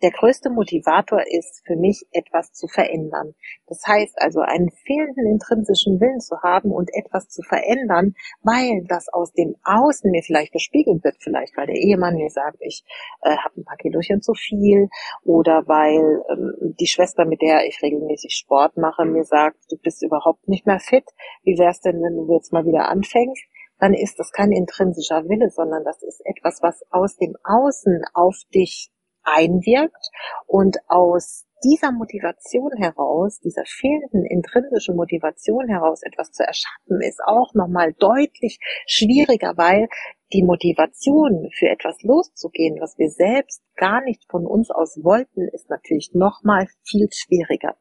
der 0.02 0.10
größte 0.10 0.50
Motivator 0.50 1.22
ist 1.26 1.62
für 1.66 1.76
mich, 1.76 2.06
etwas 2.12 2.52
zu 2.52 2.66
verändern. 2.68 3.34
Das 3.66 3.82
heißt 3.86 4.20
also, 4.20 4.40
einen 4.40 4.70
fehlenden 4.70 5.26
intrinsischen 5.26 6.00
Willen 6.00 6.20
zu 6.20 6.40
haben 6.42 6.70
und 6.70 6.90
etwas 6.94 7.28
zu 7.28 7.42
verändern, 7.42 8.14
weil 8.42 8.84
das 8.88 9.08
aus 9.12 9.32
dem 9.32 9.56
Außen 9.64 10.10
mir 10.10 10.22
vielleicht 10.22 10.52
gespiegelt 10.52 11.04
wird, 11.04 11.16
vielleicht 11.20 11.56
weil 11.56 11.66
der 11.66 11.76
Ehemann 11.76 12.16
mir 12.16 12.30
sagt, 12.30 12.58
ich 12.60 12.84
äh, 13.22 13.36
habe 13.36 13.60
ein 13.60 13.64
paar 13.64 13.76
Kilochen 13.76 14.22
zu 14.22 14.34
viel 14.34 14.88
oder 15.24 15.64
weil 15.66 16.22
ähm, 16.30 16.74
die 16.78 16.86
Schwester, 16.86 17.24
mit 17.24 17.42
der 17.42 17.66
ich 17.66 17.82
regelmäßig 17.82 18.34
Sport 18.34 18.76
mache, 18.76 19.04
mir 19.04 19.24
sagt, 19.24 19.58
du 19.70 19.76
bist 19.76 20.02
überhaupt 20.02 20.48
nicht 20.48 20.66
mehr 20.66 20.80
fit. 20.80 21.04
Wie 21.42 21.58
wär's 21.58 21.80
denn, 21.80 22.02
wenn 22.02 22.16
du 22.16 22.32
jetzt 22.32 22.52
mal 22.52 22.64
wieder 22.64 22.88
anfängst? 22.88 23.44
Dann 23.78 23.94
ist 23.94 24.18
das 24.18 24.30
kein 24.32 24.52
intrinsischer 24.52 25.24
Wille, 25.28 25.50
sondern 25.50 25.84
das 25.84 26.02
ist 26.02 26.20
etwas, 26.24 26.60
was 26.62 26.82
aus 26.90 27.16
dem 27.16 27.34
Außen 27.44 28.02
auf 28.12 28.36
dich 28.54 28.90
einwirkt 29.30 30.10
und 30.46 30.78
aus 30.88 31.46
dieser 31.62 31.92
Motivation 31.92 32.72
heraus, 32.76 33.40
dieser 33.40 33.64
fehlenden 33.66 34.24
intrinsischen 34.24 34.96
Motivation 34.96 35.68
heraus 35.68 36.02
etwas 36.02 36.32
zu 36.32 36.42
erschaffen, 36.42 37.00
ist 37.02 37.20
auch 37.24 37.52
nochmal 37.54 37.92
deutlich 37.98 38.58
schwieriger, 38.86 39.54
weil 39.56 39.88
die 40.32 40.42
Motivation 40.42 41.50
für 41.52 41.68
etwas 41.68 42.00
loszugehen, 42.02 42.80
was 42.80 42.96
wir 42.98 43.10
selbst 43.10 43.62
gar 43.76 44.00
nicht 44.02 44.24
von 44.30 44.46
uns 44.46 44.70
aus 44.70 45.02
wollten, 45.02 45.48
ist 45.48 45.68
natürlich 45.68 46.12
nochmal 46.14 46.66
viel 46.84 47.08
schwieriger. 47.12 47.76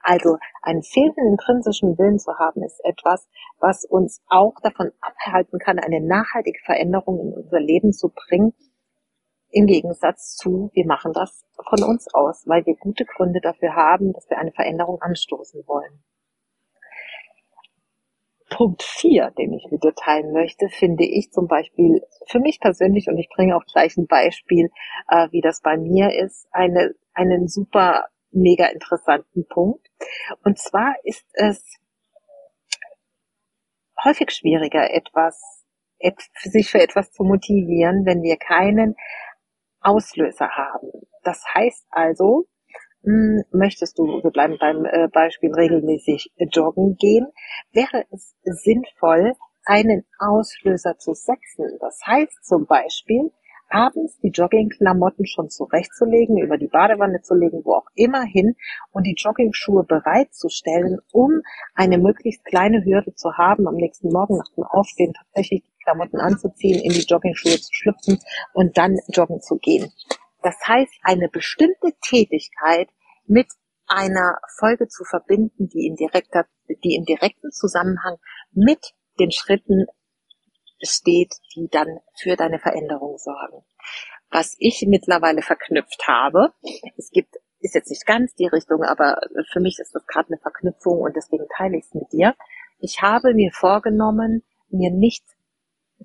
Also 0.00 0.36
einen 0.62 0.82
fehlenden 0.82 1.32
intrinsischen 1.32 1.98
Willen 1.98 2.18
zu 2.18 2.38
haben, 2.38 2.62
ist 2.62 2.80
etwas, 2.84 3.28
was 3.58 3.84
uns 3.84 4.22
auch 4.28 4.54
davon 4.62 4.92
abhalten 5.00 5.58
kann, 5.58 5.78
eine 5.78 6.00
nachhaltige 6.00 6.60
Veränderung 6.64 7.18
in 7.20 7.32
unser 7.32 7.60
Leben 7.60 7.92
zu 7.92 8.10
bringen 8.14 8.54
im 9.50 9.66
Gegensatz 9.66 10.36
zu, 10.36 10.70
wir 10.74 10.86
machen 10.86 11.12
das 11.12 11.44
von 11.68 11.82
uns 11.82 12.12
aus, 12.12 12.46
weil 12.46 12.64
wir 12.66 12.76
gute 12.76 13.04
Gründe 13.04 13.40
dafür 13.40 13.74
haben, 13.74 14.12
dass 14.12 14.28
wir 14.28 14.38
eine 14.38 14.52
Veränderung 14.52 15.00
anstoßen 15.00 15.66
wollen. 15.66 16.02
Punkt 18.50 18.82
4, 18.82 19.30
den 19.38 19.52
ich 19.52 19.68
mit 19.70 19.84
dir 19.84 19.94
teilen 19.94 20.32
möchte, 20.32 20.68
finde 20.68 21.04
ich 21.04 21.30
zum 21.30 21.46
Beispiel 21.48 22.02
für 22.26 22.40
mich 22.40 22.60
persönlich, 22.60 23.08
und 23.08 23.18
ich 23.18 23.28
bringe 23.28 23.56
auch 23.56 23.64
gleich 23.70 23.96
ein 23.96 24.06
Beispiel, 24.06 24.70
äh, 25.08 25.28
wie 25.30 25.40
das 25.40 25.60
bei 25.60 25.76
mir 25.76 26.14
ist, 26.14 26.48
eine, 26.50 26.94
einen 27.12 27.46
super 27.48 28.04
mega 28.30 28.66
interessanten 28.66 29.46
Punkt. 29.48 29.86
Und 30.44 30.58
zwar 30.58 30.94
ist 31.04 31.26
es 31.34 31.78
häufig 34.02 34.30
schwieriger, 34.30 34.92
etwas, 34.92 35.64
sich 36.42 36.70
für 36.70 36.80
etwas 36.80 37.10
zu 37.12 37.24
motivieren, 37.24 38.06
wenn 38.06 38.22
wir 38.22 38.36
keinen 38.36 38.96
Auslöser 39.80 40.48
haben. 40.50 40.90
Das 41.22 41.42
heißt 41.54 41.86
also, 41.90 42.46
hm, 43.04 43.44
möchtest 43.52 43.98
du, 43.98 44.22
wir 44.22 44.30
bleiben 44.30 44.56
beim 44.58 44.84
äh, 44.84 45.08
Beispiel 45.08 45.52
regelmäßig 45.54 46.32
joggen 46.52 46.96
gehen, 46.96 47.28
wäre 47.72 48.04
es 48.10 48.34
sinnvoll, 48.42 49.34
einen 49.64 50.04
Auslöser 50.18 50.98
zu 50.98 51.14
setzen. 51.14 51.78
Das 51.80 52.00
heißt 52.06 52.44
zum 52.44 52.66
Beispiel, 52.66 53.30
abends 53.70 54.18
die 54.20 54.30
Joggingklamotten 54.30 55.26
schon 55.26 55.50
zurechtzulegen, 55.50 56.38
über 56.38 56.56
die 56.56 56.68
Badewanne 56.68 57.20
zu 57.20 57.34
legen, 57.34 57.62
wo 57.64 57.74
auch 57.74 57.86
immer 57.94 58.22
hin 58.22 58.56
und 58.92 59.06
die 59.06 59.14
Joggingschuhe 59.16 59.84
bereitzustellen, 59.84 60.98
um 61.12 61.42
eine 61.74 61.98
möglichst 61.98 62.44
kleine 62.44 62.84
Hürde 62.84 63.14
zu 63.14 63.36
haben, 63.36 63.68
am 63.68 63.74
nächsten 63.74 64.10
Morgen 64.10 64.38
nach 64.38 64.52
dem 64.56 64.64
Aufstehen 64.64 65.12
tatsächlich 65.12 65.64
Klamotten 65.88 66.20
anzuziehen, 66.20 66.80
in 66.82 66.92
die 66.92 67.06
Joggingschuhe 67.06 67.58
zu 67.58 67.72
schlüpfen 67.72 68.20
und 68.52 68.76
dann 68.76 68.98
joggen 69.08 69.40
zu 69.40 69.56
gehen. 69.56 69.90
Das 70.42 70.54
heißt, 70.66 70.92
eine 71.02 71.28
bestimmte 71.28 71.92
Tätigkeit 72.06 72.90
mit 73.26 73.46
einer 73.86 74.38
Folge 74.58 74.88
zu 74.88 75.04
verbinden, 75.04 75.68
die 75.68 75.86
in 75.86 75.96
direkter, 75.96 76.46
die 76.84 76.94
im 76.94 77.04
direkten 77.04 77.50
Zusammenhang 77.52 78.16
mit 78.52 78.92
den 79.18 79.30
Schritten 79.30 79.86
steht, 80.82 81.34
die 81.56 81.68
dann 81.70 82.00
für 82.20 82.36
deine 82.36 82.58
Veränderung 82.58 83.16
sorgen. 83.16 83.64
Was 84.30 84.54
ich 84.58 84.84
mittlerweile 84.86 85.40
verknüpft 85.40 86.06
habe, 86.06 86.52
es 86.98 87.10
gibt, 87.10 87.36
ist 87.60 87.74
jetzt 87.74 87.88
nicht 87.90 88.04
ganz 88.04 88.34
die 88.34 88.46
Richtung, 88.46 88.82
aber 88.82 89.16
für 89.50 89.60
mich 89.60 89.78
ist 89.80 89.94
das 89.94 90.06
gerade 90.06 90.28
eine 90.28 90.38
Verknüpfung 90.38 91.00
und 91.00 91.16
deswegen 91.16 91.46
teile 91.56 91.78
ich 91.78 91.86
es 91.86 91.94
mit 91.94 92.12
dir. 92.12 92.34
Ich 92.78 93.00
habe 93.00 93.32
mir 93.32 93.50
vorgenommen, 93.52 94.44
mir 94.68 94.90
nicht 94.90 95.24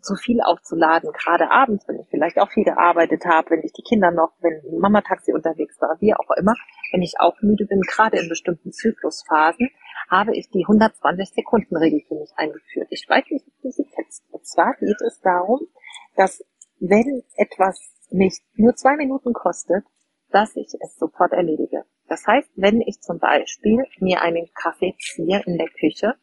zu 0.02 0.16
viel 0.16 0.42
aufzuladen, 0.42 1.12
gerade 1.12 1.52
abends, 1.52 1.88
wenn 1.88 2.00
ich 2.00 2.08
vielleicht 2.10 2.40
auch 2.40 2.52
viel 2.52 2.64
gearbeitet 2.64 3.26
habe, 3.26 3.52
wenn 3.52 3.64
ich 3.64 3.74
die 3.74 3.84
Kinder 3.84 4.12
noch, 4.12 4.32
wenn 4.42 4.80
Mama 4.80 5.02
Taxi 5.02 5.34
unterwegs 5.34 5.80
war, 5.80 5.98
wie 6.00 6.14
auch 6.14 6.30
immer, 6.38 6.54
wenn 6.92 7.02
ich 7.02 7.20
auch 7.20 7.40
müde 7.42 7.66
bin, 7.66 7.82
gerade 7.82 8.18
in 8.18 8.30
bestimmten 8.30 8.72
Zyklusphasen, 8.72 9.70
habe 10.10 10.36
ich 10.36 10.50
die 10.50 10.66
120 10.68 11.30
Sekunden 11.34 11.78
Regel 11.78 12.02
für 12.08 12.16
mich 12.16 12.32
eingeführt. 12.36 12.88
Ich 12.90 13.06
weiß 13.08 13.26
nicht, 13.30 13.46
du 13.62 13.70
sie 13.70 13.86
kennst. 13.86 14.24
Und 14.32 14.46
zwar 14.46 14.74
geht 14.76 15.02
es 15.02 15.22
darum, 15.22 15.62
dass 16.16 16.44
wenn 16.80 17.24
etwas 17.36 17.80
mich 18.12 18.40
nur 18.56 18.76
zwei 18.76 18.96
Minuten 18.96 19.34
kostet, 19.34 19.86
dass 20.32 20.56
ich 20.56 20.68
es 20.82 20.98
sofort 20.98 21.32
erledige. 21.32 21.86
Das 22.08 22.26
heißt, 22.28 22.50
wenn 22.56 22.82
ich 22.82 23.00
zum 23.02 23.20
Beispiel 23.20 23.86
mir 24.00 24.22
einen 24.22 24.50
Kaffee 24.54 24.96
ziehe 25.00 25.42
in 25.46 25.58
der 25.58 25.70
Küche 25.70 26.16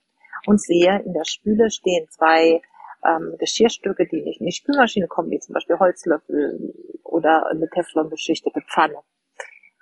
und 0.47 0.61
sehe, 0.61 1.03
in 1.05 1.13
der 1.13 1.25
Spüle 1.25 1.71
stehen 1.71 2.07
zwei 2.11 2.61
ähm, 3.07 3.37
Geschirrstücke, 3.39 4.07
die 4.07 4.23
nicht 4.23 4.41
in 4.41 4.47
die 4.47 4.53
Spülmaschine 4.53 5.09
kommen, 5.09 5.31
wie 5.31 5.39
zum 5.39 5.55
Beispiel 5.55 5.79
Holzlöffel 5.79 6.75
oder 7.03 7.47
eine 7.47 7.69
Teflon 7.69 8.11
beschichtete 8.11 8.61
Pfanne. 8.63 8.97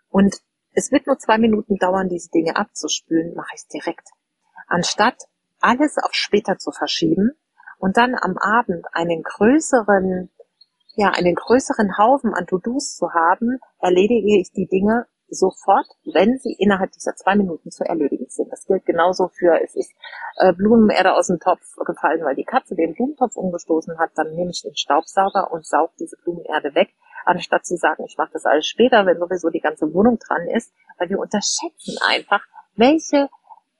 Und 0.08 0.40
es 0.72 0.92
wird 0.92 1.06
nur 1.06 1.18
zwei 1.18 1.38
Minuten 1.38 1.76
dauern, 1.76 2.08
diese 2.08 2.30
Dinge 2.30 2.56
abzuspülen, 2.56 3.34
mache 3.34 3.54
ich 3.54 3.62
es 3.62 3.68
direkt. 3.68 4.08
Anstatt 4.66 5.24
alles 5.60 5.96
auf 5.98 6.12
später 6.12 6.58
zu 6.58 6.70
verschieben 6.70 7.32
und 7.78 7.96
dann 7.96 8.14
am 8.14 8.36
Abend 8.38 8.86
einen 8.92 9.22
größeren 9.22 10.30
ja, 10.98 11.10
einen 11.10 11.36
größeren 11.36 11.96
Haufen 11.96 12.34
an 12.34 12.48
To-Dos 12.48 12.96
zu 12.96 13.12
haben, 13.12 13.60
erledige 13.78 14.40
ich 14.40 14.50
die 14.50 14.66
Dinge 14.66 15.06
sofort, 15.30 15.86
wenn 16.04 16.38
sie 16.38 16.56
innerhalb 16.58 16.92
dieser 16.92 17.14
zwei 17.14 17.36
Minuten 17.36 17.70
zu 17.70 17.84
erledigen 17.84 18.26
sind. 18.28 18.50
Das 18.50 18.66
gilt 18.66 18.86
genauso 18.86 19.28
für, 19.28 19.60
es 19.62 19.74
ist 19.74 19.92
äh, 20.36 20.52
Blumenerde 20.52 21.14
aus 21.14 21.28
dem 21.28 21.38
Topf 21.38 21.76
gefallen, 21.84 22.24
weil 22.24 22.34
die 22.34 22.44
Katze 22.44 22.74
den 22.74 22.94
Blumentopf 22.94 23.36
umgestoßen 23.36 23.98
hat, 23.98 24.10
dann 24.14 24.34
nehme 24.34 24.50
ich 24.50 24.62
den 24.62 24.76
Staubsauger 24.76 25.52
und 25.52 25.66
saug 25.66 25.90
diese 25.98 26.16
Blumenerde 26.24 26.74
weg, 26.74 26.94
anstatt 27.24 27.66
zu 27.66 27.76
sagen, 27.76 28.04
ich 28.06 28.16
mache 28.16 28.30
das 28.32 28.46
alles 28.46 28.66
später, 28.66 29.06
wenn 29.06 29.18
sowieso 29.18 29.50
die 29.50 29.60
ganze 29.60 29.92
Wohnung 29.92 30.18
dran 30.18 30.48
ist, 30.48 30.72
weil 30.98 31.10
wir 31.10 31.18
unterschätzen 31.18 31.96
einfach, 32.08 32.42
welche, 32.74 33.28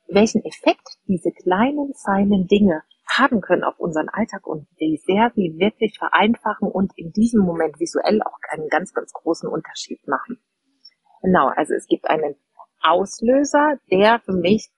welchen 0.09 0.45
Effekt 0.45 0.99
diese 1.07 1.33
kleinen, 1.33 1.95
feinen 1.95 2.47
Dinge 2.47 2.83
haben 3.09 3.40
können 3.40 3.64
auf 3.64 3.78
unseren 3.78 4.09
Alltag 4.09 4.47
und 4.47 4.67
wie 4.76 4.99
sehr 4.99 5.33
sie 5.35 5.59
wirklich 5.59 5.99
vereinfachen 5.99 6.69
und 6.69 6.93
in 6.97 7.12
diesem 7.12 7.40
Moment 7.40 7.81
visuell 7.81 8.23
auch 8.23 8.38
einen 8.50 8.69
ganz, 8.69 8.93
ganz 8.93 9.12
großen 9.12 9.49
Unterschied 9.49 10.07
machen. 10.07 10.38
Genau, 11.22 11.48
also 11.48 11.75
es 11.75 11.87
gibt 11.87 12.08
einen 12.08 12.37
Auslöser, 12.80 13.78
der 13.90 14.20
für 14.20 14.32
mich 14.32 14.70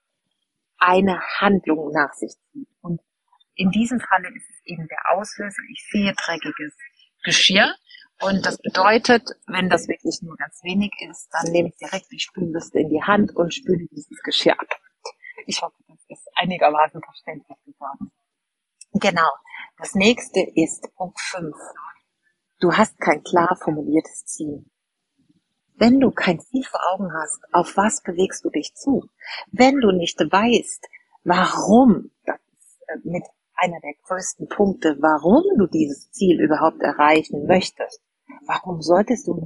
eine 0.78 1.20
Handlung 1.38 1.92
nach 1.92 2.12
sich 2.14 2.32
zieht. 2.50 2.68
Und 2.80 3.00
in 3.54 3.70
diesem 3.70 4.00
Falle 4.00 4.28
ist 4.28 4.48
es 4.48 4.60
eben 4.64 4.88
der 4.88 4.98
Auslöser, 5.12 5.62
ich 5.70 5.86
sehe 5.90 6.12
dreckiges 6.14 6.74
Geschirr. 7.22 7.74
Und 8.22 8.44
das 8.44 8.58
bedeutet, 8.58 9.30
wenn 9.46 9.68
das 9.68 9.88
wirklich 9.88 10.20
nur 10.22 10.36
ganz 10.36 10.62
wenig 10.62 10.90
ist, 11.08 11.28
dann 11.32 11.52
nehme 11.52 11.68
ich 11.68 11.76
direkt 11.76 12.10
die 12.10 12.18
Spülbürste 12.18 12.78
in 12.80 12.90
die 12.90 13.02
Hand 13.02 13.34
und 13.34 13.54
spüle 13.54 13.86
dieses 13.90 14.22
Geschirr 14.22 14.58
ab. 14.58 14.80
Ich 15.46 15.62
hoffe, 15.62 15.76
das 15.88 15.98
ist 16.08 16.28
einigermaßen 16.34 17.00
verständlich 17.02 17.56
geworden. 17.64 18.12
Genau. 18.92 19.30
Das 19.78 19.94
nächste 19.94 20.40
ist 20.54 20.94
Punkt 20.96 21.18
5. 21.18 21.56
Du 22.60 22.72
hast 22.72 22.98
kein 23.00 23.22
klar 23.22 23.56
formuliertes 23.56 24.26
Ziel. 24.26 24.66
Wenn 25.80 25.98
du 25.98 26.10
kein 26.10 26.38
Ziel 26.38 26.62
vor 26.62 26.80
Augen 26.92 27.10
hast, 27.14 27.42
auf 27.52 27.74
was 27.78 28.02
bewegst 28.02 28.44
du 28.44 28.50
dich 28.50 28.74
zu? 28.74 29.08
Wenn 29.50 29.80
du 29.80 29.92
nicht 29.92 30.20
weißt, 30.20 30.86
warum, 31.24 32.10
das 32.26 32.36
ist 32.52 32.82
äh, 32.88 33.08
mit 33.08 33.22
einer 33.54 33.80
der 33.80 33.94
größten 34.06 34.46
Punkte, 34.48 34.98
warum 35.00 35.42
du 35.56 35.66
dieses 35.66 36.10
Ziel 36.10 36.38
überhaupt 36.38 36.82
erreichen 36.82 37.46
möchtest, 37.46 38.02
warum 38.46 38.82
solltest 38.82 39.26
du 39.26 39.42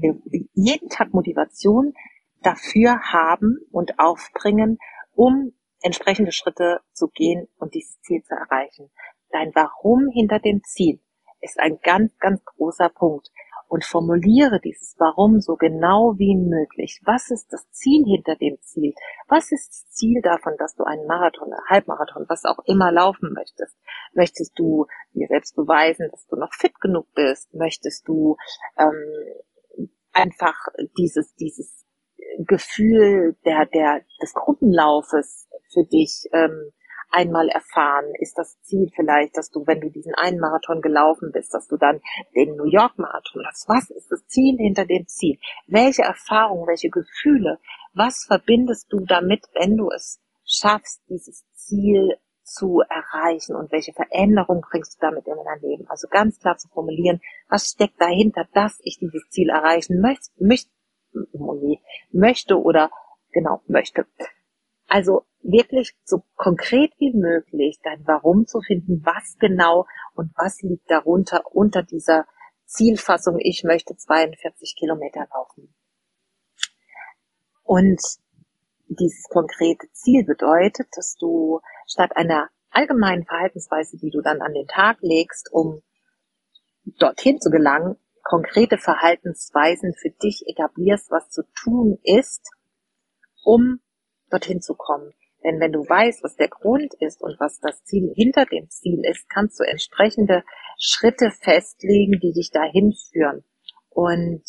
jeden 0.55 0.89
Tag 0.89 1.15
Motivation 1.15 1.95
dafür 2.43 2.99
haben 3.13 3.59
und 3.71 4.01
aufbringen, 4.01 4.79
um 5.15 5.53
entsprechende 5.83 6.33
Schritte 6.33 6.81
zu 6.95 7.07
gehen 7.11 7.47
und 7.59 7.75
dieses 7.75 8.01
Ziel 8.01 8.25
zu 8.25 8.35
erreichen? 8.35 8.91
Dein 9.31 9.53
Warum 9.55 10.09
hinter 10.13 10.41
dem 10.41 10.65
Ziel 10.65 10.99
ist 11.41 11.61
ein 11.61 11.79
ganz, 11.81 12.19
ganz 12.19 12.45
großer 12.45 12.89
Punkt 12.89 13.31
und 13.75 13.85
formuliere 13.85 14.61
dieses 14.61 14.95
Warum 15.01 15.41
so 15.41 15.57
genau 15.57 16.15
wie 16.17 16.37
möglich. 16.37 17.01
Was 17.05 17.33
ist 17.33 17.53
das 17.53 17.69
Ziel 17.73 18.05
hinter 18.07 18.37
dem 18.37 18.57
Ziel? 18.61 18.95
Was 19.27 19.51
ist 19.51 19.69
das 19.69 19.89
Ziel 19.89 20.23
davon, 20.23 20.55
dass 20.59 20.77
du 20.77 20.85
einen 20.85 21.09
Marathon, 21.09 21.53
einen 21.53 21.69
Halbmarathon, 21.69 22.25
was 22.29 22.45
auch 22.45 22.61
immer 22.67 22.93
laufen 22.93 23.33
möchtest? 23.33 23.77
Möchtest 24.13 24.57
du 24.57 24.87
dir 25.13 25.27
selbst 25.27 25.57
beweisen, 25.57 26.09
dass 26.13 26.25
du 26.29 26.37
noch 26.37 26.55
fit 26.55 26.81
genug 26.81 27.09
bist? 27.17 27.53
Möchtest 27.53 28.07
du 28.07 28.37
ähm, 28.79 29.89
einfach 30.13 30.55
dieses, 30.97 31.35
dieses 31.35 31.85
Gefühl 32.47 33.37
der, 33.45 33.67
der, 33.67 34.03
des 34.23 34.35
Gruppenlaufes 34.35 35.49
für 35.73 35.83
dich 35.83 36.29
ähm, 36.33 36.71
einmal 37.15 37.49
erfahren? 37.49 38.13
Ist 38.19 38.37
das 38.37 38.61
Ziel 38.63 38.91
vielleicht, 38.95 39.37
dass 39.37 39.51
du, 39.51 39.67
wenn 39.67 39.81
du 39.81 39.89
diesen 39.91 40.15
einen 40.15 40.41
Marathon 40.41 40.83
gelaufen 40.83 41.31
bist, 41.33 41.55
dass 41.55 41.69
du 41.69 41.77
dann 41.77 42.01
den 42.35 42.57
New 42.57 42.67
York 42.67 42.99
Marathon 42.99 43.43
läufst? 43.43 43.69
Was 43.69 43.91
ist 43.91 44.11
das 44.11 44.27
Ziel 44.27 44.57
hinter 44.57 44.85
dem 44.85 45.07
Ziel? 45.07 45.39
Welche 45.67 46.03
Erfahrungen, 46.03 46.67
welche 46.67 46.91
Gefühle, 46.91 47.59
was 47.95 48.25
verbindest 48.27 48.93
du 48.93 49.01
damit, 49.01 49.45
wenn 49.55 49.77
du 49.77 49.91
es 49.91 50.21
schaffst, 50.45 51.03
dieses 51.09 51.47
Ziel 51.55 52.17
zu 52.43 52.83
erreichen 52.89 53.57
und 53.57 53.73
welche 53.73 53.93
Veränderung 53.93 54.61
bringst 54.61 54.97
du 54.97 55.07
damit 55.07 55.27
in 55.27 55.35
dein 55.35 55.61
Leben? 55.61 55.87
Also 55.89 56.09
ganz 56.09 56.39
klar 56.41 56.57
zu 56.57 56.69
formulieren, 56.69 57.21
was 57.49 57.71
steckt 57.71 58.01
dahinter, 58.01 58.47
dass 58.53 58.81
ich 58.83 58.99
dieses 58.99 59.29
Ziel 59.31 59.49
erreichen 59.49 60.01
möchte, 60.01 60.31
möchte, 60.39 60.71
möchte 62.11 62.61
oder 62.61 62.91
genau 63.33 63.63
möchte. 63.67 64.07
Also 64.95 65.27
wirklich 65.43 65.97
so 66.05 66.23
konkret 66.37 66.93
wie 66.99 67.13
möglich 67.13 67.81
dein 67.83 68.07
Warum 68.07 68.47
zu 68.47 68.61
finden, 68.61 69.05
was 69.05 69.37
genau 69.41 69.87
und 70.15 70.31
was 70.37 70.63
liegt 70.63 70.89
darunter 70.89 71.43
unter 71.53 71.83
dieser 71.83 72.29
Zielfassung, 72.65 73.41
ich 73.41 73.65
möchte 73.65 73.97
42 73.97 74.77
Kilometer 74.79 75.27
laufen. 75.35 75.75
Und 77.65 78.01
dieses 78.87 79.25
konkrete 79.31 79.91
Ziel 79.91 80.25
bedeutet, 80.25 80.87
dass 80.95 81.17
du 81.17 81.61
statt 81.89 82.17
einer 82.17 82.51
allgemeinen 82.71 83.25
Verhaltensweise, 83.25 83.97
die 83.97 84.11
du 84.11 84.21
dann 84.21 84.43
an 84.43 84.55
den 84.55 84.69
Tag 84.69 84.99
legst, 85.01 85.51
um 85.51 85.83
dorthin 87.01 87.41
zu 87.41 87.51
gelangen, 87.51 87.97
konkrete 88.23 88.79
Verhaltensweisen 88.79 89.93
für 89.95 90.11
dich 90.11 90.45
etablierst, 90.47 91.11
was 91.11 91.31
zu 91.31 91.43
tun 91.53 91.99
ist, 92.05 92.49
um 93.43 93.81
dorthin 94.35 94.61
zu 94.61 94.75
kommen. 94.75 95.13
Denn 95.45 95.61
wenn 95.61 95.73
du 95.73 95.81
weißt, 95.81 96.25
was 96.25 96.37
der 96.37 96.49
Grund 96.49 96.95
ist 97.01 97.23
und 97.23 97.39
was 97.39 97.61
das 97.61 97.85
Ziel 97.85 98.13
hinter 98.17 98.47
dem 98.47 98.69
Ziel 98.71 99.03
ist, 99.05 99.29
kannst 99.29 99.61
du 99.61 99.65
entsprechende 99.65 100.43
Schritte 100.79 101.31
festlegen, 101.31 102.19
die 102.21 102.33
dich 102.33 102.51
dahin 102.51 102.95
führen. 103.13 103.45
Und 103.91 104.45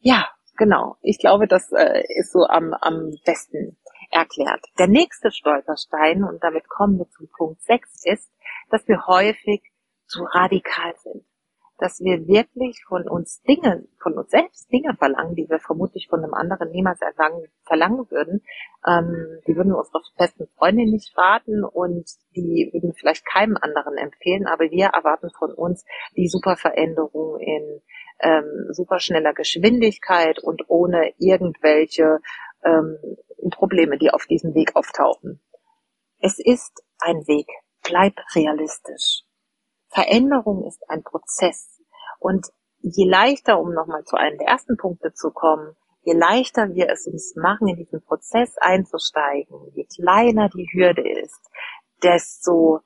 ja, 0.00 0.28
genau. 0.56 0.96
Ich 1.00 1.18
glaube, 1.18 1.46
das 1.46 1.70
äh, 1.72 2.02
ist 2.16 2.32
so 2.32 2.40
am, 2.40 2.74
am 2.74 3.12
besten 3.24 3.78
erklärt. 4.10 4.64
Der 4.78 4.88
nächste 4.88 5.30
Stolperstein, 5.30 6.24
und 6.24 6.42
damit 6.42 6.68
kommen 6.68 6.98
wir 6.98 7.08
zum 7.10 7.28
Punkt 7.36 7.62
6, 7.62 8.04
ist, 8.04 8.30
dass 8.70 8.86
wir 8.88 9.06
häufig 9.06 9.62
zu 10.06 10.24
radikal 10.24 10.94
sind 11.02 11.24
dass 11.78 12.00
wir 12.00 12.26
wirklich 12.26 12.84
von 12.86 13.08
uns 13.08 13.42
Dinge, 13.42 13.86
von 14.00 14.14
uns 14.14 14.30
selbst 14.30 14.70
Dinge 14.72 14.94
verlangen, 14.96 15.34
die 15.34 15.48
wir 15.48 15.58
vermutlich 15.58 16.08
von 16.08 16.22
einem 16.22 16.34
anderen 16.34 16.70
niemals 16.70 17.00
erlangen, 17.00 17.46
verlangen 17.64 18.10
würden. 18.10 18.42
Ähm, 18.86 19.40
die 19.46 19.56
würden 19.56 19.72
wir 19.72 19.78
unserer 19.78 20.02
besten 20.16 20.46
Freundin 20.56 20.90
nicht 20.90 21.16
raten 21.16 21.64
und 21.64 22.08
die 22.36 22.70
würden 22.72 22.92
vielleicht 22.94 23.26
keinem 23.26 23.56
anderen 23.60 23.96
empfehlen, 23.96 24.46
aber 24.46 24.70
wir 24.70 24.86
erwarten 24.86 25.30
von 25.38 25.52
uns 25.52 25.84
die 26.16 26.28
super 26.28 26.56
Veränderung 26.56 27.40
in 27.40 27.80
ähm, 28.20 28.68
super 28.70 29.00
schneller 29.00 29.34
Geschwindigkeit 29.34 30.38
und 30.38 30.68
ohne 30.68 31.12
irgendwelche 31.18 32.20
ähm, 32.64 32.96
Probleme, 33.50 33.98
die 33.98 34.10
auf 34.10 34.26
diesem 34.26 34.54
Weg 34.54 34.76
auftauchen. 34.76 35.40
Es 36.20 36.38
ist 36.38 36.82
ein 37.00 37.26
Weg. 37.26 37.48
Bleib 37.82 38.14
realistisch. 38.34 39.23
Veränderung 39.94 40.64
ist 40.66 40.82
ein 40.90 41.02
Prozess. 41.04 41.80
Und 42.18 42.48
je 42.80 43.08
leichter, 43.08 43.60
um 43.60 43.72
nochmal 43.72 44.04
zu 44.04 44.16
einem 44.16 44.38
der 44.38 44.48
ersten 44.48 44.76
Punkte 44.76 45.12
zu 45.14 45.30
kommen, 45.30 45.76
je 46.02 46.14
leichter 46.14 46.74
wir 46.74 46.90
es 46.90 47.06
uns 47.06 47.34
machen, 47.36 47.68
in 47.68 47.76
diesen 47.76 48.02
Prozess 48.02 48.56
einzusteigen, 48.58 49.72
je 49.74 49.86
kleiner 49.86 50.48
die 50.48 50.68
Hürde 50.72 51.08
ist, 51.22 51.48
desto 52.02 52.80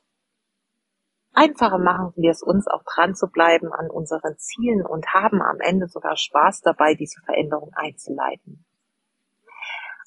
einfacher 1.33 1.79
machen 1.79 2.13
wir 2.17 2.31
es 2.31 2.43
uns 2.43 2.69
auch 2.69 2.83
dran 2.85 3.15
zu 3.15 3.29
bleiben 3.29 3.73
an 3.73 3.91
unseren 3.91 4.37
Zielen 4.37 4.85
und 4.85 5.07
haben 5.15 5.41
am 5.41 5.61
Ende 5.61 5.89
sogar 5.89 6.17
Spaß 6.17 6.61
dabei, 6.61 6.95
diese 6.95 7.21
Veränderung 7.23 7.73
einzuleiten. 7.75 8.65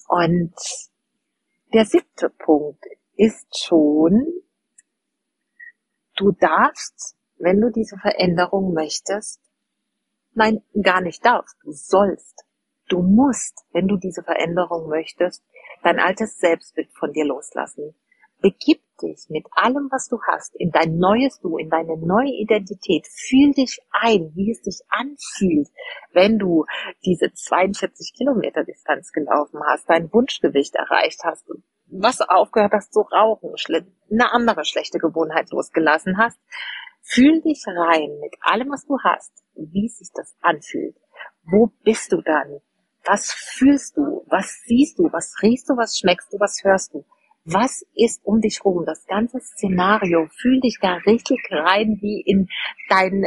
Und 0.07 0.53
der 1.73 1.85
siebte 1.85 2.29
Punkt 2.29 2.83
ist 3.15 3.65
schon, 3.65 4.25
du 6.21 6.31
darfst 6.31 7.17
wenn 7.41 7.60
du 7.60 7.71
diese 7.71 7.97
Veränderung 7.97 8.73
möchtest, 8.73 9.41
nein, 10.34 10.62
gar 10.81 11.01
nicht 11.01 11.25
darfst, 11.25 11.57
du 11.63 11.71
sollst, 11.71 12.45
du 12.88 13.01
musst, 13.01 13.65
wenn 13.73 13.88
du 13.88 13.97
diese 13.97 14.23
Veränderung 14.23 14.88
möchtest, 14.88 15.43
dein 15.84 15.99
altes 15.99 16.38
Selbstbild 16.38 16.89
von 16.93 17.12
dir 17.13 17.25
loslassen. 17.25 17.95
Begib 18.41 18.81
dich 19.01 19.27
mit 19.29 19.45
allem, 19.51 19.89
was 19.91 20.07
du 20.07 20.19
hast, 20.27 20.55
in 20.55 20.71
dein 20.71 20.97
neues 20.97 21.39
Du, 21.41 21.57
in 21.57 21.69
deine 21.69 21.97
neue 21.97 22.31
Identität. 22.31 23.07
Fühl 23.07 23.51
dich 23.53 23.79
ein, 23.91 24.31
wie 24.36 24.51
es 24.51 24.63
sich 24.63 24.81
anfühlt, 24.89 25.69
wenn 26.12 26.39
du 26.39 26.65
diese 27.05 27.31
42 27.34 28.13
Kilometer 28.15 28.63
Distanz 28.63 29.12
gelaufen 29.12 29.60
hast, 29.65 29.89
dein 29.89 30.12
Wunschgewicht 30.12 30.75
erreicht 30.75 31.21
hast, 31.23 31.47
was 31.91 32.21
aufgehört 32.21 32.73
hast 32.73 32.93
zu 32.93 33.01
rauchen, 33.01 33.54
eine 34.10 34.32
andere 34.32 34.65
schlechte 34.65 34.97
Gewohnheit 34.97 35.51
losgelassen 35.51 36.17
hast, 36.17 36.39
Fühl 37.04 37.41
dich 37.41 37.63
rein 37.67 38.19
mit 38.21 38.36
allem, 38.41 38.69
was 38.69 38.86
du 38.86 38.97
hast, 39.04 39.34
wie 39.56 39.89
sich 39.89 40.10
das 40.13 40.36
anfühlt. 40.41 40.95
Wo 41.43 41.71
bist 41.84 42.12
du 42.12 42.21
dann? 42.21 42.62
Was 43.04 43.32
fühlst 43.32 43.97
du? 43.97 44.23
Was 44.27 44.62
siehst 44.65 44.99
du? 44.99 45.12
Was 45.12 45.36
riechst 45.41 45.69
du? 45.69 45.75
Was 45.75 45.97
schmeckst 45.97 46.32
du? 46.32 46.39
Was 46.39 46.63
hörst 46.63 46.93
du? 46.93 47.04
Was 47.43 47.84
ist 47.95 48.23
um 48.23 48.39
dich 48.39 48.63
rum? 48.63 48.86
Das 48.86 49.06
ganze 49.08 49.39
Szenario. 49.39 50.27
Fühl 50.27 50.62
dich 50.62 50.77
da 50.80 50.97
richtig 51.06 51.39
rein 51.49 51.97
wie 52.01 52.21
in 52.21 52.47
dein 52.88 53.25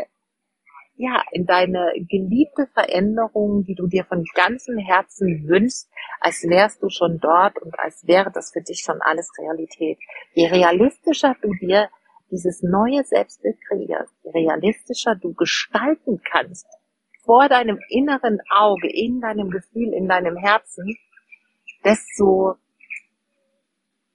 ja, 0.96 1.22
in 1.32 1.44
deine 1.46 1.92
geliebte 2.08 2.68
Veränderung, 2.72 3.64
die 3.64 3.74
du 3.74 3.86
dir 3.86 4.04
von 4.04 4.24
ganzem 4.34 4.78
Herzen 4.78 5.48
wünschst, 5.48 5.90
als 6.20 6.44
wärst 6.44 6.82
du 6.82 6.88
schon 6.88 7.18
dort 7.18 7.58
und 7.60 7.78
als 7.78 8.06
wäre 8.06 8.30
das 8.30 8.52
für 8.52 8.62
dich 8.62 8.80
schon 8.80 9.00
alles 9.00 9.30
Realität. 9.38 9.98
Je 10.34 10.46
realistischer 10.46 11.34
du 11.42 11.52
dir 11.54 11.88
dieses 12.30 12.62
neue 12.62 13.02
Selbstbild 13.04 13.56
kreierst, 13.68 14.14
je 14.22 14.30
realistischer 14.30 15.16
du 15.16 15.34
gestalten 15.34 16.20
kannst, 16.24 16.66
vor 17.24 17.48
deinem 17.48 17.80
inneren 17.88 18.40
Auge, 18.50 18.88
in 18.88 19.20
deinem 19.20 19.50
Gefühl, 19.50 19.92
in 19.92 20.08
deinem 20.08 20.36
Herzen, 20.36 20.96
desto 21.84 22.56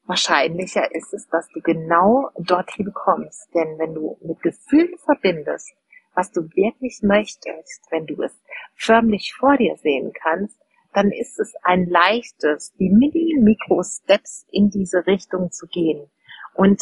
wahrscheinlicher 0.05 0.93
ist 0.93 1.13
es, 1.13 1.27
dass 1.29 1.47
du 1.49 1.61
genau 1.61 2.29
dorthin 2.37 2.93
kommst. 2.93 3.53
Denn 3.53 3.77
wenn 3.77 3.93
du 3.93 4.17
mit 4.21 4.41
Gefühlen 4.41 4.97
verbindest, 4.97 5.73
was 6.19 6.31
du 6.31 6.41
wirklich 6.53 6.99
möchtest, 7.01 7.89
wenn 7.91 8.05
du 8.05 8.21
es 8.21 8.33
förmlich 8.75 9.33
vor 9.39 9.55
dir 9.55 9.77
sehen 9.77 10.11
kannst, 10.11 10.59
dann 10.93 11.11
ist 11.13 11.39
es 11.39 11.53
ein 11.63 11.85
leichtes, 11.85 12.73
die 12.73 12.89
Mini-Mikro-Steps 12.89 14.45
in 14.51 14.69
diese 14.69 15.07
Richtung 15.07 15.49
zu 15.51 15.65
gehen. 15.67 16.09
Und 16.53 16.81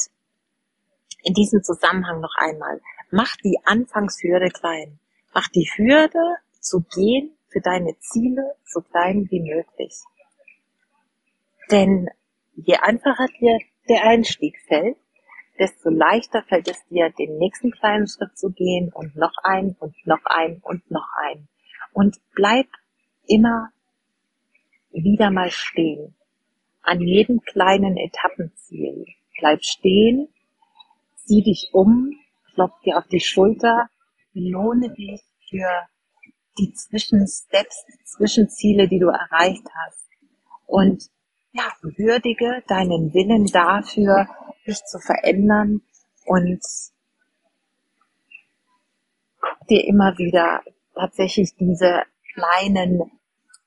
in 1.22 1.36
diesem 1.36 1.62
Zusammenhang 1.62 2.20
noch 2.20 2.34
einmal, 2.38 2.82
mach 3.12 3.36
die 3.44 3.60
Anfangshürde 3.64 4.50
klein. 4.50 4.98
Mach 5.36 5.48
die 5.50 5.70
Hürde 5.76 6.38
zu 6.60 6.82
gehen 6.82 7.38
für 7.50 7.62
deine 7.62 7.96
Ziele 8.00 8.56
so 8.66 8.82
klein 8.82 9.28
wie 9.30 9.42
möglich. 9.42 10.02
Denn 11.70 12.10
je 12.56 12.78
einfacher 12.78 13.28
dir 13.40 13.60
der 13.88 14.04
Einstieg 14.04 14.58
fällt, 14.68 14.98
desto 15.60 15.90
leichter 15.90 16.44
fällt 16.44 16.68
es 16.68 16.86
dir, 16.88 17.10
den 17.12 17.38
nächsten 17.38 17.72
kleinen 17.72 18.08
Schritt 18.08 18.38
zu 18.38 18.52
gehen 18.52 18.92
und 18.94 19.16
noch 19.16 19.34
ein 19.44 19.76
und 19.80 19.96
noch 20.06 20.26
ein 20.26 20.62
und 20.64 20.90
noch 20.92 21.08
ein. 21.24 21.48
Und 21.94 22.18
bleib 22.36 22.68
immer 23.28 23.70
wieder 24.92 25.32
mal 25.32 25.52
stehen. 25.52 26.16
An 26.82 27.02
jedem 27.02 27.42
kleinen 27.42 27.98
Etappenziel. 27.98 29.06
Bleib 29.40 29.64
stehen, 29.64 30.30
sieh 31.16 31.44
dich 31.44 31.70
um, 31.74 32.12
klopf 32.54 32.80
dir 32.82 32.98
auf 32.98 33.08
die 33.08 33.20
Schulter, 33.20 33.90
belohne 34.34 34.90
dich 34.94 35.22
für 35.50 35.70
die 36.58 36.74
Zwischensteps, 36.74 37.86
Zwischenziele, 38.06 38.88
die 38.88 39.00
du 39.00 39.08
erreicht 39.08 39.68
hast. 39.76 40.08
Und 40.66 41.04
ja, 41.52 41.64
würdige 41.82 42.64
deinen 42.68 43.14
Willen 43.14 43.46
dafür, 43.48 44.28
dich 44.68 44.84
zu 44.86 45.00
verändern 45.00 45.82
und 46.26 46.62
guck 49.40 49.68
dir 49.68 49.86
immer 49.88 50.18
wieder 50.18 50.62
tatsächlich 50.94 51.56
diese 51.56 52.04
kleinen 52.34 53.12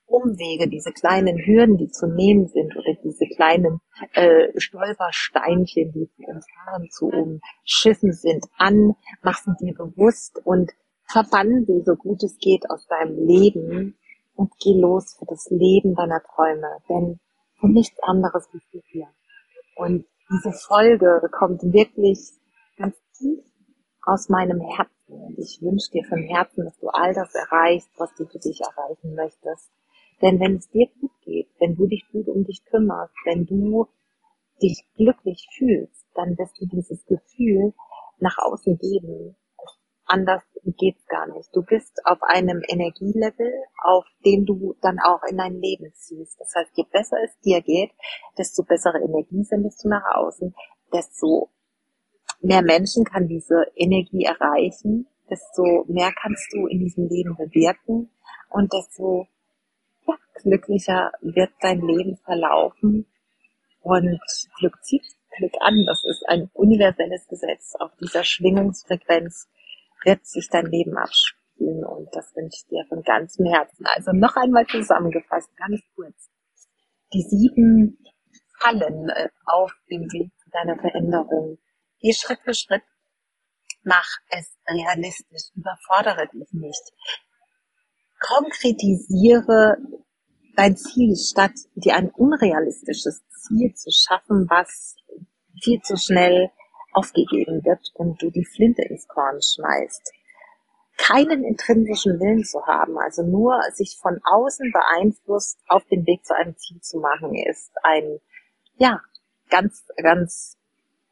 Umwege, 0.06 0.68
diese 0.68 0.92
kleinen 0.92 1.38
Hürden, 1.38 1.76
die 1.78 1.88
zu 1.88 2.06
nehmen 2.06 2.48
sind 2.48 2.76
oder 2.76 2.94
diese 3.04 3.26
kleinen 3.26 3.80
äh, 4.12 4.48
Stolpersteinchen, 4.58 5.92
die 5.92 6.10
zu 6.16 6.22
umfahren, 6.24 6.90
zu 6.90 7.06
umschiffen 7.06 8.12
sind, 8.12 8.44
an, 8.58 8.96
mach 9.22 9.38
sie 9.38 9.52
dir 9.60 9.74
bewusst 9.74 10.40
und 10.44 10.72
verbann 11.04 11.64
sie 11.66 11.82
so 11.84 11.94
gut 11.94 12.22
es 12.22 12.38
geht 12.38 12.68
aus 12.70 12.86
deinem 12.88 13.24
Leben 13.26 13.96
und 14.34 14.52
geh 14.60 14.78
los 14.78 15.16
für 15.18 15.26
das 15.26 15.48
Leben 15.50 15.94
deiner 15.94 16.22
Träume, 16.22 16.78
denn 16.88 17.20
für 17.60 17.68
nichts 17.68 17.98
anderes 18.02 18.48
bist 18.52 18.66
du 18.72 18.80
hier. 18.86 19.08
Und 19.76 20.06
diese 20.30 20.52
Folge 20.52 21.28
kommt 21.32 21.62
wirklich 21.62 22.30
ganz 22.76 22.96
tief 23.18 23.44
aus 24.02 24.28
meinem 24.28 24.60
Herzen. 24.60 24.90
Und 25.08 25.38
ich 25.38 25.60
wünsche 25.60 25.90
dir 25.90 26.04
von 26.04 26.22
Herzen, 26.22 26.64
dass 26.64 26.78
du 26.78 26.88
all 26.88 27.12
das 27.14 27.34
erreichst, 27.34 27.90
was 27.98 28.14
du 28.14 28.26
für 28.26 28.38
dich 28.38 28.60
erreichen 28.60 29.14
möchtest. 29.14 29.70
Denn 30.22 30.38
wenn 30.38 30.56
es 30.56 30.70
dir 30.70 30.86
gut 31.00 31.10
geht, 31.22 31.48
wenn 31.58 31.74
du 31.74 31.86
dich 31.86 32.06
gut 32.12 32.28
um 32.28 32.44
dich 32.44 32.64
kümmerst, 32.64 33.14
wenn 33.24 33.46
du 33.46 33.88
dich 34.62 34.84
glücklich 34.94 35.48
fühlst, 35.56 36.06
dann 36.14 36.38
wirst 36.38 36.60
du 36.60 36.66
dieses 36.66 37.04
Gefühl 37.06 37.72
nach 38.18 38.38
außen 38.38 38.78
geben. 38.78 39.36
Anders 40.04 40.42
geht's 40.64 41.06
gar 41.06 41.26
nicht. 41.26 41.54
Du 41.54 41.62
bist 41.62 42.00
auf 42.04 42.22
einem 42.22 42.62
Energielevel, 42.68 43.52
auf 43.82 44.04
dem 44.24 44.46
du 44.46 44.74
dann 44.80 44.98
auch 44.98 45.22
in 45.24 45.38
dein 45.38 45.60
Leben 45.60 45.92
ziehst. 45.94 46.38
Das 46.40 46.54
heißt, 46.54 46.70
je 46.76 46.84
besser 46.90 47.16
es 47.24 47.38
dir 47.40 47.60
geht, 47.62 47.90
desto 48.38 48.62
bessere 48.62 48.98
Energie 48.98 49.42
sendest 49.44 49.84
du 49.84 49.88
nach 49.88 50.04
außen, 50.14 50.54
desto 50.92 51.50
mehr 52.40 52.62
Menschen 52.62 53.04
kann 53.04 53.28
diese 53.28 53.66
Energie 53.74 54.24
erreichen, 54.24 55.06
desto 55.30 55.84
mehr 55.88 56.12
kannst 56.20 56.52
du 56.52 56.66
in 56.66 56.80
diesem 56.80 57.08
Leben 57.08 57.36
bewirken 57.36 58.10
und 58.50 58.72
desto 58.72 59.26
ja, 60.06 60.14
glücklicher 60.34 61.12
wird 61.20 61.50
dein 61.60 61.80
Leben 61.80 62.16
verlaufen 62.16 63.06
und 63.82 64.20
Glück 64.58 64.82
zieht 64.82 65.04
Glück 65.36 65.54
an. 65.60 65.84
Das 65.86 66.04
ist 66.04 66.28
ein 66.28 66.50
universelles 66.52 67.26
Gesetz. 67.28 67.74
Auf 67.78 67.90
dieser 68.00 68.24
Schwingungsfrequenz 68.24 69.48
wird 70.04 70.26
sich 70.26 70.48
dein 70.48 70.66
Leben 70.66 70.96
abspielen 70.96 71.84
und 71.84 72.08
das 72.12 72.34
wünsche 72.34 72.56
ich 72.56 72.66
dir 72.68 72.84
von 72.88 73.02
ganzem 73.02 73.46
Herzen. 73.46 73.86
Also 73.86 74.12
noch 74.12 74.36
einmal 74.36 74.66
zusammengefasst, 74.66 75.54
ganz 75.56 75.80
kurz. 75.94 76.30
Die 77.12 77.22
sieben 77.22 77.98
Fallen 78.58 79.08
äh, 79.08 79.28
auf 79.46 79.72
dem 79.90 80.02
Weg 80.12 80.30
zu 80.42 80.50
deiner 80.50 80.78
Veränderung. 80.78 81.58
Geh 82.00 82.12
Schritt 82.12 82.40
für 82.44 82.54
Schritt. 82.54 82.82
Mach 83.82 84.08
es 84.28 84.56
realistisch. 84.66 85.50
Überfordere 85.54 86.28
dich 86.28 86.52
nicht 86.52 86.92
konkretisiere 88.20 89.78
dein 90.56 90.76
Ziel, 90.76 91.16
statt 91.16 91.52
dir 91.74 91.96
ein 91.96 92.10
unrealistisches 92.10 93.22
Ziel 93.28 93.74
zu 93.74 93.90
schaffen, 93.90 94.46
was 94.48 94.94
viel 95.62 95.80
zu 95.80 95.96
schnell 95.96 96.50
aufgegeben 96.92 97.64
wird 97.64 97.90
und 97.94 98.20
du 98.22 98.30
die 98.30 98.44
Flinte 98.44 98.82
ins 98.82 99.08
Korn 99.08 99.40
schmeißt. 99.42 100.12
Keinen 100.96 101.44
intrinsischen 101.44 102.20
Willen 102.20 102.44
zu 102.44 102.66
haben, 102.66 102.98
also 102.98 103.22
nur 103.22 103.60
sich 103.72 103.98
von 104.00 104.20
außen 104.22 104.70
beeinflusst 104.72 105.58
auf 105.68 105.84
den 105.86 106.06
Weg 106.06 106.24
zu 106.26 106.34
einem 106.36 106.56
Ziel 106.56 106.80
zu 106.80 106.98
machen, 106.98 107.34
ist 107.34 107.72
ein, 107.82 108.20
ja, 108.76 109.00
ganz, 109.48 109.86
ganz 109.96 110.58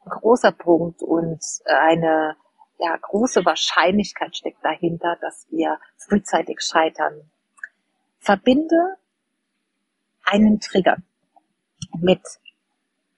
großer 0.05 0.53
Punkt 0.53 1.03
und 1.03 1.43
eine 1.64 2.37
ja, 2.79 2.97
große 2.97 3.45
Wahrscheinlichkeit 3.45 4.37
steckt 4.37 4.64
dahinter, 4.64 5.17
dass 5.21 5.47
wir 5.51 5.79
frühzeitig 5.97 6.61
scheitern. 6.61 7.31
Verbinde 8.21 8.97
einen 10.25 10.61
Trigger 10.61 10.99
mit 11.99 12.21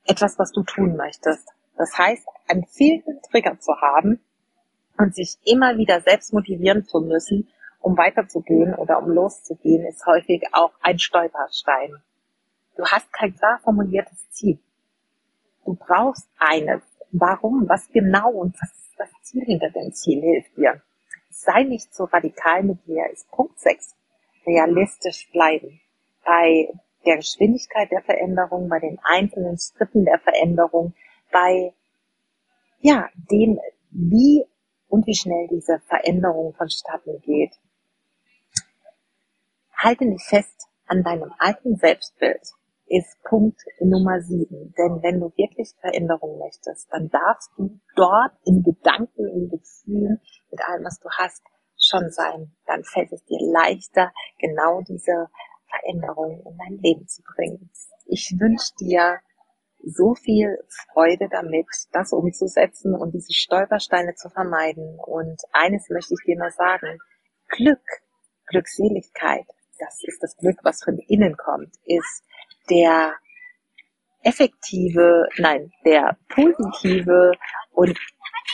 etwas, 0.05 0.39
was 0.39 0.53
du 0.53 0.63
tun 0.63 0.97
möchtest. 0.97 1.49
Das 1.81 1.97
heißt, 1.97 2.29
einen 2.47 2.67
fehlenden 2.67 3.23
Trigger 3.23 3.59
zu 3.59 3.73
haben 3.81 4.21
und 4.99 5.15
sich 5.15 5.39
immer 5.47 5.79
wieder 5.79 6.03
selbst 6.03 6.31
motivieren 6.35 6.85
zu 6.85 7.01
müssen, 7.01 7.49
um 7.81 7.97
weiterzugehen 7.97 8.75
oder 8.75 9.03
um 9.03 9.09
loszugehen, 9.09 9.87
ist 9.87 10.05
häufig 10.05 10.43
auch 10.53 10.73
ein 10.83 10.99
Stolperstein. 10.99 11.97
Du 12.77 12.85
hast 12.85 13.11
kein 13.15 13.35
klar 13.35 13.61
formuliertes 13.65 14.29
Ziel. 14.29 14.59
Du 15.65 15.75
brauchst 15.75 16.29
eines. 16.39 16.83
Warum? 17.13 17.67
Was 17.67 17.89
genau 17.89 18.31
und 18.31 18.55
was 18.61 18.91
das 18.99 19.09
Ziel 19.23 19.47
hinter 19.47 19.71
dem 19.71 19.91
Ziel 19.95 20.21
hilft 20.21 20.55
dir. 20.59 20.83
Sei 21.31 21.63
nicht 21.63 21.95
so 21.95 22.05
radikal 22.05 22.63
mit 22.63 22.87
dir, 22.87 23.09
ist 23.11 23.31
Punkt 23.31 23.59
6. 23.59 23.97
Realistisch 24.47 25.31
bleiben. 25.33 25.81
Bei 26.27 26.75
der 27.07 27.17
Geschwindigkeit 27.17 27.91
der 27.91 28.03
Veränderung, 28.03 28.69
bei 28.69 28.81
den 28.81 28.99
einzelnen 29.03 29.57
Schritten 29.57 30.05
der 30.05 30.19
Veränderung, 30.19 30.93
bei, 31.33 31.75
ja, 32.81 33.09
dem, 33.15 33.59
wie 33.91 34.45
und 34.89 35.07
wie 35.07 35.15
schnell 35.15 35.49
diese 35.49 35.81
Veränderung 35.87 36.55
vonstatten 36.55 37.21
geht. 37.23 37.55
Halte 39.77 40.05
dich 40.07 40.23
fest 40.23 40.67
an 40.87 41.03
deinem 41.03 41.33
alten 41.39 41.77
Selbstbild 41.77 42.43
ist 42.91 43.23
Punkt 43.23 43.63
Nummer 43.81 44.21
sieben. 44.21 44.75
Denn 44.77 45.01
wenn 45.03 45.21
du 45.21 45.33
wirklich 45.37 45.73
Veränderung 45.81 46.39
möchtest, 46.39 46.93
dann 46.93 47.09
darfst 47.09 47.51
du 47.57 47.79
dort 47.95 48.33
in 48.45 48.65
Gedanken, 48.65 49.29
in 49.29 49.49
Gefühlen, 49.49 50.21
mit 50.51 50.61
allem, 50.63 50.85
was 50.85 50.99
du 50.99 51.09
hast, 51.09 51.43
schon 51.79 52.11
sein. 52.11 52.53
Dann 52.67 52.83
fällt 52.83 53.13
es 53.13 53.25
dir 53.25 53.39
leichter, 53.41 54.13
genau 54.39 54.81
diese 54.83 55.31
Veränderung 55.69 56.43
in 56.45 56.59
dein 56.59 56.79
Leben 56.83 57.07
zu 57.07 57.23
bringen. 57.23 57.71
Ich 58.07 58.35
wünsche 58.39 58.75
dir 58.81 59.21
so 59.85 60.15
viel 60.15 60.59
Freude 60.93 61.29
damit, 61.31 61.67
das 61.93 62.13
umzusetzen 62.13 62.95
und 62.95 63.13
diese 63.15 63.33
Stolpersteine 63.33 64.15
zu 64.15 64.29
vermeiden. 64.29 64.99
Und 65.05 65.41
eines 65.53 65.89
möchte 65.91 66.15
ich 66.15 66.25
dir 66.27 66.39
nur 66.39 66.51
sagen. 66.51 66.99
Glück, 67.49 67.83
Glückseligkeit, 68.47 69.47
das 69.79 69.99
ist 70.03 70.23
das 70.23 70.37
Glück, 70.37 70.59
was 70.63 70.83
von 70.85 70.99
innen 71.09 71.37
kommt, 71.37 71.75
ist 71.85 72.25
der 72.69 73.15
effektive, 74.23 75.29
nein, 75.39 75.73
der 75.85 76.17
positive 76.29 77.33
und 77.73 77.99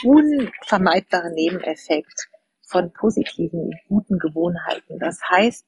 unvermeidbare 0.03 1.31
Nebeneffekt 1.33 2.29
von 2.69 2.91
positiven, 2.93 3.71
guten 3.87 4.17
Gewohnheiten. 4.19 4.99
Das 4.99 5.19
heißt, 5.29 5.65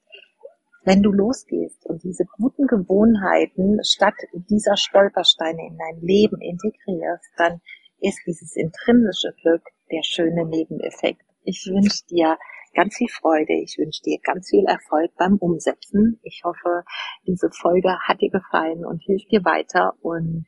wenn 0.82 1.02
du 1.02 1.12
losgehst 1.12 1.86
und 1.86 2.02
diese 2.02 2.24
guten 2.36 2.66
Gewohnheiten 2.66 3.78
statt 3.84 4.14
dieser 4.32 4.76
Stolpersteine 4.76 5.66
in 5.66 5.76
dein 5.76 6.00
Leben 6.00 6.40
integrierst, 6.40 7.30
dann 7.36 7.60
ist 8.00 8.20
dieses 8.26 8.56
intrinsische 8.56 9.34
Glück 9.42 9.62
der 9.90 10.02
schöne 10.02 10.46
Nebeneffekt. 10.46 11.22
Ich 11.42 11.66
wünsche 11.66 12.06
dir 12.06 12.38
ganz 12.74 12.96
viel 12.96 13.08
Freude. 13.08 13.54
Ich 13.62 13.76
wünsche 13.78 14.02
dir 14.02 14.18
ganz 14.22 14.48
viel 14.48 14.64
Erfolg 14.64 15.12
beim 15.16 15.36
Umsetzen. 15.36 16.18
Ich 16.22 16.42
hoffe, 16.44 16.84
diese 17.26 17.50
Folge 17.50 17.98
hat 18.00 18.20
dir 18.20 18.30
gefallen 18.30 18.84
und 18.84 19.02
hilft 19.02 19.30
dir 19.30 19.44
weiter. 19.44 19.94
Und 20.00 20.46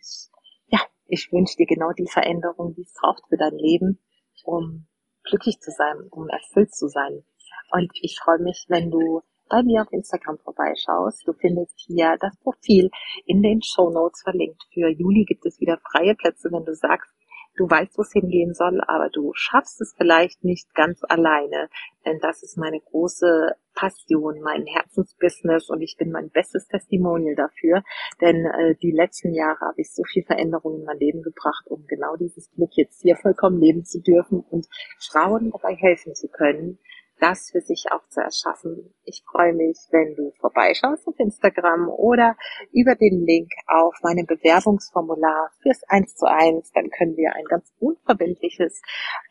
ja, 0.66 0.81
ich 1.07 1.31
wünsche 1.33 1.57
dir 1.57 1.66
genau 1.66 1.92
die 1.92 2.09
Veränderung, 2.09 2.75
die 2.75 2.83
es 2.83 2.95
braucht 2.95 3.25
für 3.29 3.37
dein 3.37 3.57
Leben, 3.57 3.99
um 4.45 4.87
glücklich 5.25 5.61
zu 5.61 5.71
sein, 5.71 5.97
um 6.11 6.29
erfüllt 6.29 6.75
zu 6.75 6.88
sein. 6.88 7.25
Und 7.73 7.90
ich 8.01 8.18
freue 8.23 8.38
mich, 8.38 8.66
wenn 8.68 8.90
du 8.90 9.23
bei 9.53 9.62
mir 9.62 9.83
auf 9.83 9.93
Instagram 9.93 10.38
vorbeischaust. 10.38 11.29
Du 11.29 11.35
findest 11.35 11.79
hier 11.87 12.17
das 12.19 12.35
Profil 12.38 12.91
in 13.27 13.43
den 13.43 13.61
Show 13.62 13.91
Notes 13.91 14.23
verlinkt. 14.23 14.62
Für 14.73 14.88
Juli 14.88 15.25
gibt 15.27 15.45
es 15.45 15.61
wieder 15.61 15.79
freie 15.93 16.15
Plätze, 16.15 16.51
wenn 16.51 16.65
du 16.65 16.75
sagst, 16.75 17.12
du 17.57 17.69
weißt, 17.69 17.99
wo 17.99 18.03
es 18.03 18.12
hingehen 18.12 18.55
soll, 18.55 18.81
aber 18.87 19.11
du 19.11 19.33
schaffst 19.35 19.79
es 19.83 19.95
vielleicht 19.95 20.43
nicht 20.43 20.75
ganz 20.75 21.03
alleine. 21.07 21.69
Denn 22.07 22.19
das 22.23 22.43
ist 22.43 22.57
meine 22.57 22.81
große 22.81 23.55
Passion, 23.75 24.41
mein 24.41 24.65
Herzensbusiness 24.65 25.69
und 25.69 25.83
ich 25.83 25.97
bin 25.99 26.11
mein 26.11 26.31
bestes 26.31 26.67
Testimonial 26.67 27.35
dafür. 27.35 27.83
Denn 28.23 28.47
äh, 28.47 28.75
die 28.77 28.91
letzten 28.93 29.35
Jahre 29.35 29.61
habe 29.61 29.83
ich 29.83 29.93
so 29.93 30.03
viel 30.05 30.25
Veränderung 30.25 30.79
in 30.79 30.85
mein 30.85 30.99
Leben 30.99 31.21
gebracht, 31.21 31.67
um 31.67 31.87
genau 31.87 32.17
dieses 32.17 32.51
Glück 32.53 32.71
jetzt 32.73 33.03
hier 33.03 33.17
vollkommen 33.17 33.61
leben 33.61 33.85
zu 33.85 34.01
dürfen 34.01 34.41
und 34.49 34.67
Frauen 34.99 35.51
dabei 35.51 35.75
helfen 35.75 36.15
zu 36.15 36.29
können, 36.29 36.79
das 37.23 37.51
für 37.53 37.61
sich 37.61 37.87
auch 37.93 38.07
zu 38.09 38.21
erschaffen. 38.21 38.93
Ich 39.05 39.23
freue 39.31 39.53
mich, 39.53 39.79
wenn 39.93 40.17
du 40.17 40.33
vorbeischaust 40.41 41.07
auf 41.07 41.15
Instagram 41.19 41.89
oder 41.89 42.37
über 42.73 42.97
den 42.97 43.25
Link 43.25 43.53
auf 43.69 43.95
meinem 44.03 44.27
Bewerbungsformular 44.27 45.51
fürs 45.63 45.83
1 45.89 46.17
zu 46.17 46.27
1. 46.27 46.73
Dann 46.73 46.91
können 46.91 47.17
wir 47.17 47.35
ein 47.37 47.45
ganz 47.45 47.73
unverbindliches 47.79 48.83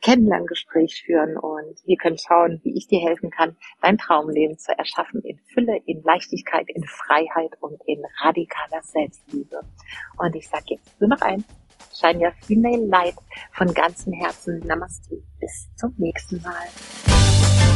Kennenlerngespräch 0.02 1.04
führen 1.06 1.38
und 1.38 1.86
wir 1.86 1.98
können 1.98 2.18
schauen, 2.18 2.62
wie 2.64 2.78
ich 2.78 2.88
dir 2.88 3.02
helfen 3.02 3.30
kann, 3.30 3.58
dein 3.82 3.98
Traumleben 3.98 4.58
zu 4.58 4.72
erschaffen 4.78 5.22
in 5.24 5.40
Fülle, 5.54 5.78
in 5.86 6.02
Leichtigkeit, 6.02 6.70
in 6.70 6.86
Freiheit 6.86 7.58
und 7.60 7.82
in 7.86 8.02
radikaler 8.24 8.82
Selbstliebe. 8.84 9.62
Und 10.18 10.34
ich 10.36 10.48
sage 10.48 10.76
jetzt 10.76 11.02
nur 11.02 11.10
noch 11.10 11.22
eins. 11.22 11.44
Shine 11.94 12.32
Female 12.42 12.86
Light 12.86 13.16
von 13.52 13.74
ganzem 13.74 14.14
Herzen. 14.14 14.60
Namaste. 14.60 15.22
Bis 15.40 15.68
zum 15.76 15.94
nächsten 15.98 16.42
Mal. 16.42 17.71